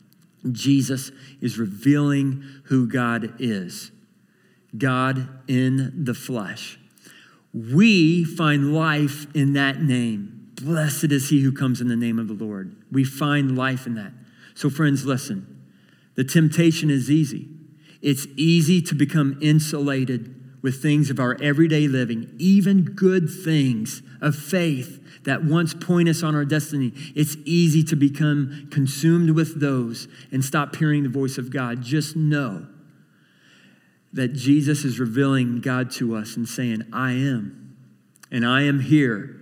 Jesus 0.50 1.10
is 1.40 1.58
revealing 1.58 2.44
who 2.64 2.86
God 2.88 3.34
is 3.38 3.90
God 4.76 5.28
in 5.48 6.04
the 6.04 6.14
flesh. 6.14 6.78
We 7.52 8.24
find 8.24 8.74
life 8.74 9.26
in 9.34 9.52
that 9.52 9.82
name. 9.82 10.50
Blessed 10.54 11.12
is 11.12 11.28
he 11.28 11.42
who 11.42 11.52
comes 11.52 11.82
in 11.82 11.88
the 11.88 11.96
name 11.96 12.18
of 12.18 12.28
the 12.28 12.34
Lord. 12.34 12.74
We 12.90 13.04
find 13.04 13.56
life 13.56 13.86
in 13.86 13.94
that. 13.96 14.12
So, 14.54 14.70
friends, 14.70 15.04
listen. 15.04 15.51
The 16.14 16.24
temptation 16.24 16.90
is 16.90 17.10
easy. 17.10 17.48
It's 18.00 18.26
easy 18.36 18.82
to 18.82 18.94
become 18.94 19.38
insulated 19.40 20.38
with 20.62 20.80
things 20.80 21.10
of 21.10 21.18
our 21.18 21.36
everyday 21.42 21.88
living, 21.88 22.34
even 22.38 22.84
good 22.84 23.28
things 23.28 24.02
of 24.20 24.36
faith 24.36 25.00
that 25.24 25.44
once 25.44 25.74
point 25.74 26.08
us 26.08 26.22
on 26.22 26.34
our 26.34 26.44
destiny. 26.44 26.92
It's 27.14 27.36
easy 27.44 27.82
to 27.84 27.96
become 27.96 28.68
consumed 28.70 29.30
with 29.30 29.60
those 29.60 30.08
and 30.30 30.44
stop 30.44 30.76
hearing 30.76 31.02
the 31.02 31.08
voice 31.08 31.36
of 31.36 31.52
God. 31.52 31.82
Just 31.82 32.16
know 32.16 32.66
that 34.12 34.34
Jesus 34.34 34.84
is 34.84 35.00
revealing 35.00 35.60
God 35.60 35.90
to 35.92 36.14
us 36.14 36.36
and 36.36 36.48
saying, 36.48 36.82
I 36.92 37.12
am, 37.12 37.76
and 38.30 38.46
I 38.46 38.62
am 38.62 38.80
here. 38.80 39.40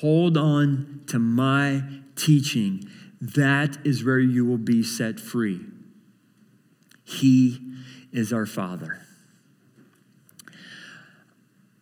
Hold 0.00 0.36
on 0.36 1.02
to 1.06 1.18
my 1.18 1.82
teaching. 2.16 2.88
That 3.20 3.78
is 3.84 4.04
where 4.04 4.18
you 4.18 4.44
will 4.44 4.58
be 4.58 4.82
set 4.82 5.20
free. 5.20 5.60
He 7.04 7.60
is 8.12 8.32
our 8.32 8.46
Father. 8.46 9.00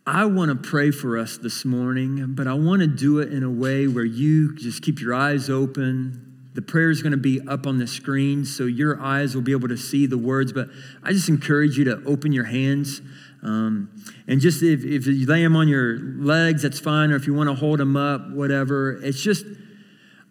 I 0.05 0.25
want 0.25 0.51
to 0.51 0.69
pray 0.69 0.91
for 0.91 1.17
us 1.17 1.39
this 1.39 1.65
morning, 1.65 2.35
but 2.35 2.49
I 2.49 2.55
want 2.55 2.81
to 2.81 2.89
do 2.89 3.21
it 3.21 3.33
in 3.33 3.45
a 3.45 3.51
way 3.51 3.87
where 3.87 4.05
you 4.05 4.57
just 4.57 4.83
keep 4.83 5.01
your 5.01 5.15
eyes 5.15 5.49
open. 5.49 6.51
The 6.55 6.63
prayer 6.63 6.91
is 6.91 7.03
going 7.03 7.13
to 7.13 7.19
be 7.19 7.41
up 7.47 7.69
on 7.69 7.79
the 7.79 7.87
screen, 7.87 8.45
so 8.45 8.65
your 8.65 9.01
eyes 9.01 9.37
will 9.37 9.43
be 9.43 9.53
able 9.53 9.69
to 9.69 9.77
see 9.77 10.07
the 10.07 10.19
words. 10.19 10.53
But 10.53 10.69
I 11.05 11.13
just 11.13 11.29
encourage 11.29 11.79
you 11.79 11.85
to 11.85 12.03
open 12.05 12.33
your 12.33 12.45
hands. 12.45 13.01
Um, 13.45 13.91
and 14.27 14.41
just 14.41 14.63
if, 14.63 14.85
if 14.85 15.07
you 15.07 15.25
lay 15.27 15.43
them 15.43 15.55
on 15.55 15.69
your 15.69 15.99
legs, 15.99 16.63
that's 16.63 16.81
fine. 16.81 17.13
Or 17.13 17.17
if 17.17 17.29
you 17.29 17.35
want 17.35 17.49
to 17.49 17.55
hold 17.55 17.79
them 17.79 17.97
up, 17.97 18.29
whatever. 18.31 19.01
It's 19.03 19.23
just, 19.23 19.47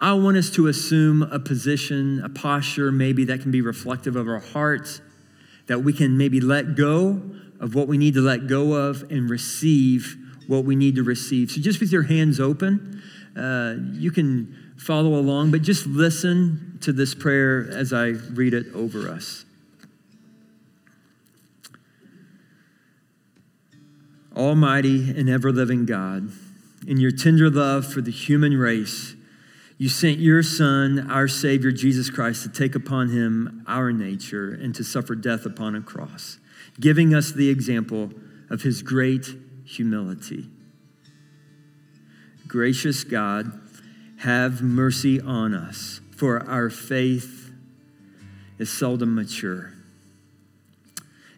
I 0.02 0.14
want 0.14 0.36
us 0.36 0.50
to 0.52 0.66
assume 0.66 1.22
a 1.22 1.38
position, 1.38 2.24
a 2.24 2.30
posture, 2.30 2.92
maybe 2.92 3.24
that 3.26 3.42
can 3.42 3.52
be 3.52 3.62
reflective 3.62 4.16
of 4.16 4.28
our 4.28 4.40
hearts, 4.40 5.00
that 5.68 5.84
we 5.84 5.94
can 5.94 6.18
maybe 6.18 6.42
let 6.42 6.76
go 6.76 7.22
of 7.60 7.76
what 7.76 7.88
we 7.88 8.00
need 8.00 8.16
to 8.16 8.22
let 8.22 8.48
go 8.48 8.74
of 8.74 9.04
and 9.12 9.30
receive 9.30 10.18
what 10.48 10.66
we 10.66 10.76
need 10.76 10.96
to 10.96 11.04
receive. 11.04 11.52
So, 11.52 11.62
just 11.62 11.80
with 11.80 11.92
your 11.92 12.02
hands 12.02 12.40
open, 12.40 13.04
uh, 13.38 13.76
you 13.94 14.10
can 14.10 14.74
follow 14.76 15.14
along, 15.14 15.52
but 15.52 15.62
just 15.62 15.86
listen 15.86 16.80
to 16.82 16.92
this 16.92 17.14
prayer 17.14 17.70
as 17.70 17.94
I 17.94 18.08
read 18.08 18.56
it 18.56 18.74
over 18.74 19.08
us. 19.08 19.46
Almighty 24.36 25.12
and 25.12 25.30
ever 25.30 25.52
living 25.52 25.86
God, 25.86 26.32
in 26.88 26.98
your 26.98 27.12
tender 27.12 27.52
love 27.52 27.86
for 27.86 28.02
the 28.02 28.10
human 28.10 28.58
race, 28.58 29.14
you 29.82 29.90
sent 29.90 30.20
your 30.20 30.44
Son, 30.44 31.10
our 31.10 31.28
Savior, 31.28 31.72
Jesus 31.72 32.12
Christ, 32.12 32.44
to 32.44 32.50
take 32.50 32.76
upon 32.76 33.10
him 33.10 33.64
our 33.66 33.92
nature 33.92 34.54
and 34.54 34.76
to 34.76 34.84
suffer 34.84 35.16
death 35.16 35.44
upon 35.44 35.74
a 35.74 35.82
cross 35.82 36.38
giving 36.80 37.16
us 37.16 37.32
the 37.32 37.50
example 37.50 38.12
of 38.52 38.62
his 38.62 38.84
great 38.84 39.26
humility. 39.66 40.46
Gracious 42.48 43.04
God, 43.04 43.60
have 44.20 44.62
mercy 44.62 45.20
on 45.20 45.56
us, 45.56 46.00
for 46.16 46.48
our 46.48 46.70
faith 46.70 47.52
is 48.60 48.72
seldom 48.72 49.16
mature. 49.16 49.74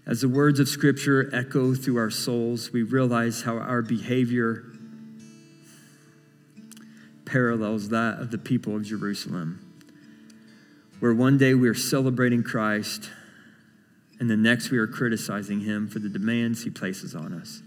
As 0.05 0.19
the 0.19 0.27
words 0.27 0.59
of 0.59 0.67
Scripture 0.67 1.33
echo 1.33 1.73
through 1.75 1.97
our 1.97 2.11
souls, 2.11 2.73
we 2.73 2.83
realize 2.83 3.43
how 3.43 3.57
our 3.57 3.81
behavior 3.81 4.65
parallels 7.25 7.89
that 7.89 8.19
of 8.19 8.31
the 8.31 8.37
people 8.37 8.75
of 8.75 8.83
Jerusalem, 8.83 9.59
where 10.99 11.13
one 11.13 11.37
day 11.37 11.53
we 11.53 11.67
are 11.67 11.73
celebrating 11.73 12.43
Christ 12.43 13.09
and 14.19 14.29
the 14.29 14.37
next 14.37 14.69
we 14.69 14.77
are 14.77 14.87
criticizing 14.87 15.61
him 15.61 15.87
for 15.87 15.99
the 15.99 16.09
demands 16.09 16.63
he 16.63 16.69
places 16.69 17.13
on 17.13 17.33
us. 17.33 17.61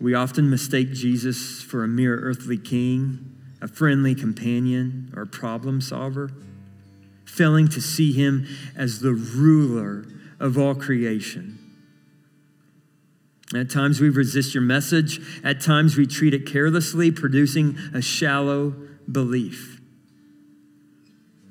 We 0.00 0.14
often 0.14 0.48
mistake 0.48 0.92
Jesus 0.92 1.60
for 1.60 1.82
a 1.82 1.88
mere 1.88 2.20
earthly 2.20 2.58
king, 2.58 3.36
a 3.60 3.66
friendly 3.66 4.14
companion, 4.14 5.12
or 5.16 5.26
problem 5.26 5.80
solver, 5.80 6.30
failing 7.24 7.66
to 7.68 7.80
see 7.80 8.12
him 8.12 8.46
as 8.76 9.00
the 9.00 9.12
ruler 9.12 10.06
of 10.38 10.56
all 10.56 10.76
creation. 10.76 11.57
At 13.54 13.70
times 13.70 14.00
we 14.00 14.10
resist 14.10 14.54
your 14.54 14.62
message. 14.62 15.20
At 15.42 15.60
times 15.60 15.96
we 15.96 16.06
treat 16.06 16.34
it 16.34 16.46
carelessly, 16.46 17.10
producing 17.10 17.78
a 17.94 18.02
shallow 18.02 18.74
belief. 19.10 19.80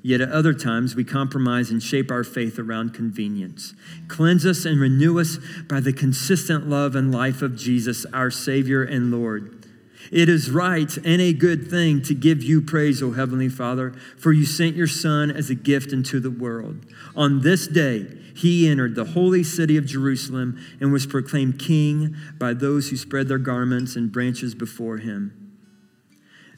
Yet 0.00 0.20
at 0.20 0.30
other 0.30 0.54
times, 0.54 0.94
we 0.94 1.04
compromise 1.04 1.70
and 1.70 1.82
shape 1.82 2.10
our 2.10 2.22
faith 2.22 2.58
around 2.58 2.94
convenience. 2.94 3.74
Cleanse 4.06 4.46
us 4.46 4.64
and 4.64 4.80
renew 4.80 5.18
us 5.18 5.38
by 5.68 5.80
the 5.80 5.92
consistent 5.92 6.68
love 6.68 6.94
and 6.94 7.12
life 7.12 7.42
of 7.42 7.56
Jesus, 7.56 8.06
our 8.12 8.30
Savior 8.30 8.82
and 8.82 9.10
Lord. 9.10 9.57
It 10.10 10.28
is 10.28 10.50
right 10.50 10.96
and 10.96 11.20
a 11.20 11.32
good 11.32 11.68
thing 11.68 12.00
to 12.02 12.14
give 12.14 12.42
you 12.42 12.62
praise, 12.62 13.02
O 13.02 13.12
Heavenly 13.12 13.48
Father, 13.48 13.90
for 14.16 14.32
you 14.32 14.46
sent 14.46 14.76
your 14.76 14.86
Son 14.86 15.30
as 15.30 15.50
a 15.50 15.54
gift 15.54 15.92
into 15.92 16.18
the 16.18 16.30
world. 16.30 16.86
On 17.14 17.42
this 17.42 17.66
day, 17.66 18.06
he 18.34 18.68
entered 18.68 18.94
the 18.94 19.04
holy 19.04 19.42
city 19.42 19.76
of 19.76 19.84
Jerusalem 19.84 20.58
and 20.80 20.92
was 20.92 21.06
proclaimed 21.06 21.58
king 21.58 22.16
by 22.38 22.54
those 22.54 22.88
who 22.88 22.96
spread 22.96 23.28
their 23.28 23.38
garments 23.38 23.96
and 23.96 24.12
branches 24.12 24.54
before 24.54 24.98
him. 24.98 25.56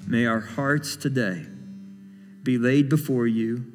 May 0.07 0.27
our 0.27 0.41
hearts 0.41 0.95
today 0.97 1.47
be 2.43 2.59
laid 2.59 2.89
before 2.89 3.27
you 3.27 3.73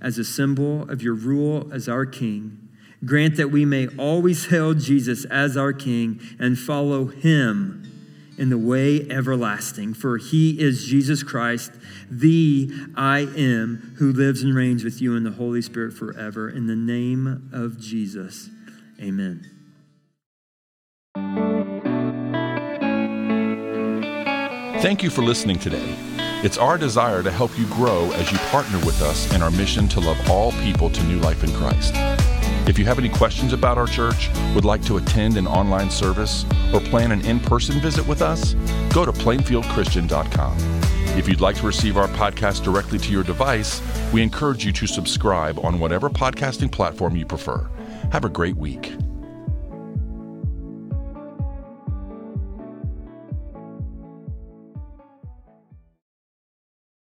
as 0.00 0.18
a 0.18 0.24
symbol 0.24 0.88
of 0.88 1.02
your 1.02 1.14
rule 1.14 1.68
as 1.72 1.88
our 1.88 2.06
King. 2.06 2.68
Grant 3.04 3.36
that 3.36 3.50
we 3.50 3.64
may 3.64 3.88
always 3.98 4.46
hail 4.46 4.74
Jesus 4.74 5.24
as 5.26 5.56
our 5.56 5.72
King 5.72 6.20
and 6.38 6.58
follow 6.58 7.06
him 7.06 7.95
in 8.38 8.50
the 8.50 8.58
way 8.58 9.06
everlasting, 9.10 9.94
for 9.94 10.18
he 10.18 10.60
is 10.60 10.84
Jesus 10.84 11.22
Christ, 11.22 11.72
the 12.10 12.70
I 12.94 13.20
am, 13.36 13.94
who 13.98 14.12
lives 14.12 14.42
and 14.42 14.54
reigns 14.54 14.84
with 14.84 15.00
you 15.00 15.16
in 15.16 15.24
the 15.24 15.32
Holy 15.32 15.62
Spirit 15.62 15.92
forever. 15.92 16.48
In 16.48 16.66
the 16.66 16.76
name 16.76 17.50
of 17.52 17.78
Jesus, 17.78 18.50
amen. 19.00 19.50
Thank 24.80 25.02
you 25.02 25.10
for 25.10 25.22
listening 25.22 25.58
today. 25.58 25.94
It's 26.44 26.58
our 26.58 26.76
desire 26.76 27.22
to 27.22 27.30
help 27.30 27.58
you 27.58 27.66
grow 27.66 28.12
as 28.12 28.30
you 28.30 28.38
partner 28.50 28.78
with 28.84 29.00
us 29.02 29.32
in 29.34 29.42
our 29.42 29.50
mission 29.50 29.88
to 29.88 30.00
love 30.00 30.30
all 30.30 30.52
people 30.52 30.90
to 30.90 31.02
new 31.04 31.18
life 31.20 31.42
in 31.42 31.50
Christ. 31.54 31.94
If 32.66 32.78
you 32.78 32.84
have 32.86 32.98
any 32.98 33.08
questions 33.08 33.52
about 33.52 33.78
our 33.78 33.86
church, 33.86 34.28
would 34.54 34.64
like 34.64 34.82
to 34.86 34.96
attend 34.96 35.36
an 35.36 35.46
online 35.46 35.90
service, 35.90 36.44
or 36.74 36.80
plan 36.80 37.12
an 37.12 37.24
in 37.24 37.38
person 37.38 37.80
visit 37.80 38.06
with 38.06 38.22
us, 38.22 38.54
go 38.92 39.04
to 39.04 39.12
plainfieldchristian.com. 39.12 40.56
If 41.16 41.28
you'd 41.28 41.40
like 41.40 41.56
to 41.56 41.66
receive 41.66 41.96
our 41.96 42.08
podcast 42.08 42.64
directly 42.64 42.98
to 42.98 43.12
your 43.12 43.22
device, 43.22 43.80
we 44.12 44.22
encourage 44.22 44.66
you 44.66 44.72
to 44.72 44.86
subscribe 44.86 45.58
on 45.64 45.78
whatever 45.78 46.10
podcasting 46.10 46.70
platform 46.70 47.16
you 47.16 47.24
prefer. 47.24 47.68
Have 48.10 48.24
a 48.24 48.28
great 48.28 48.56
week. 48.56 48.92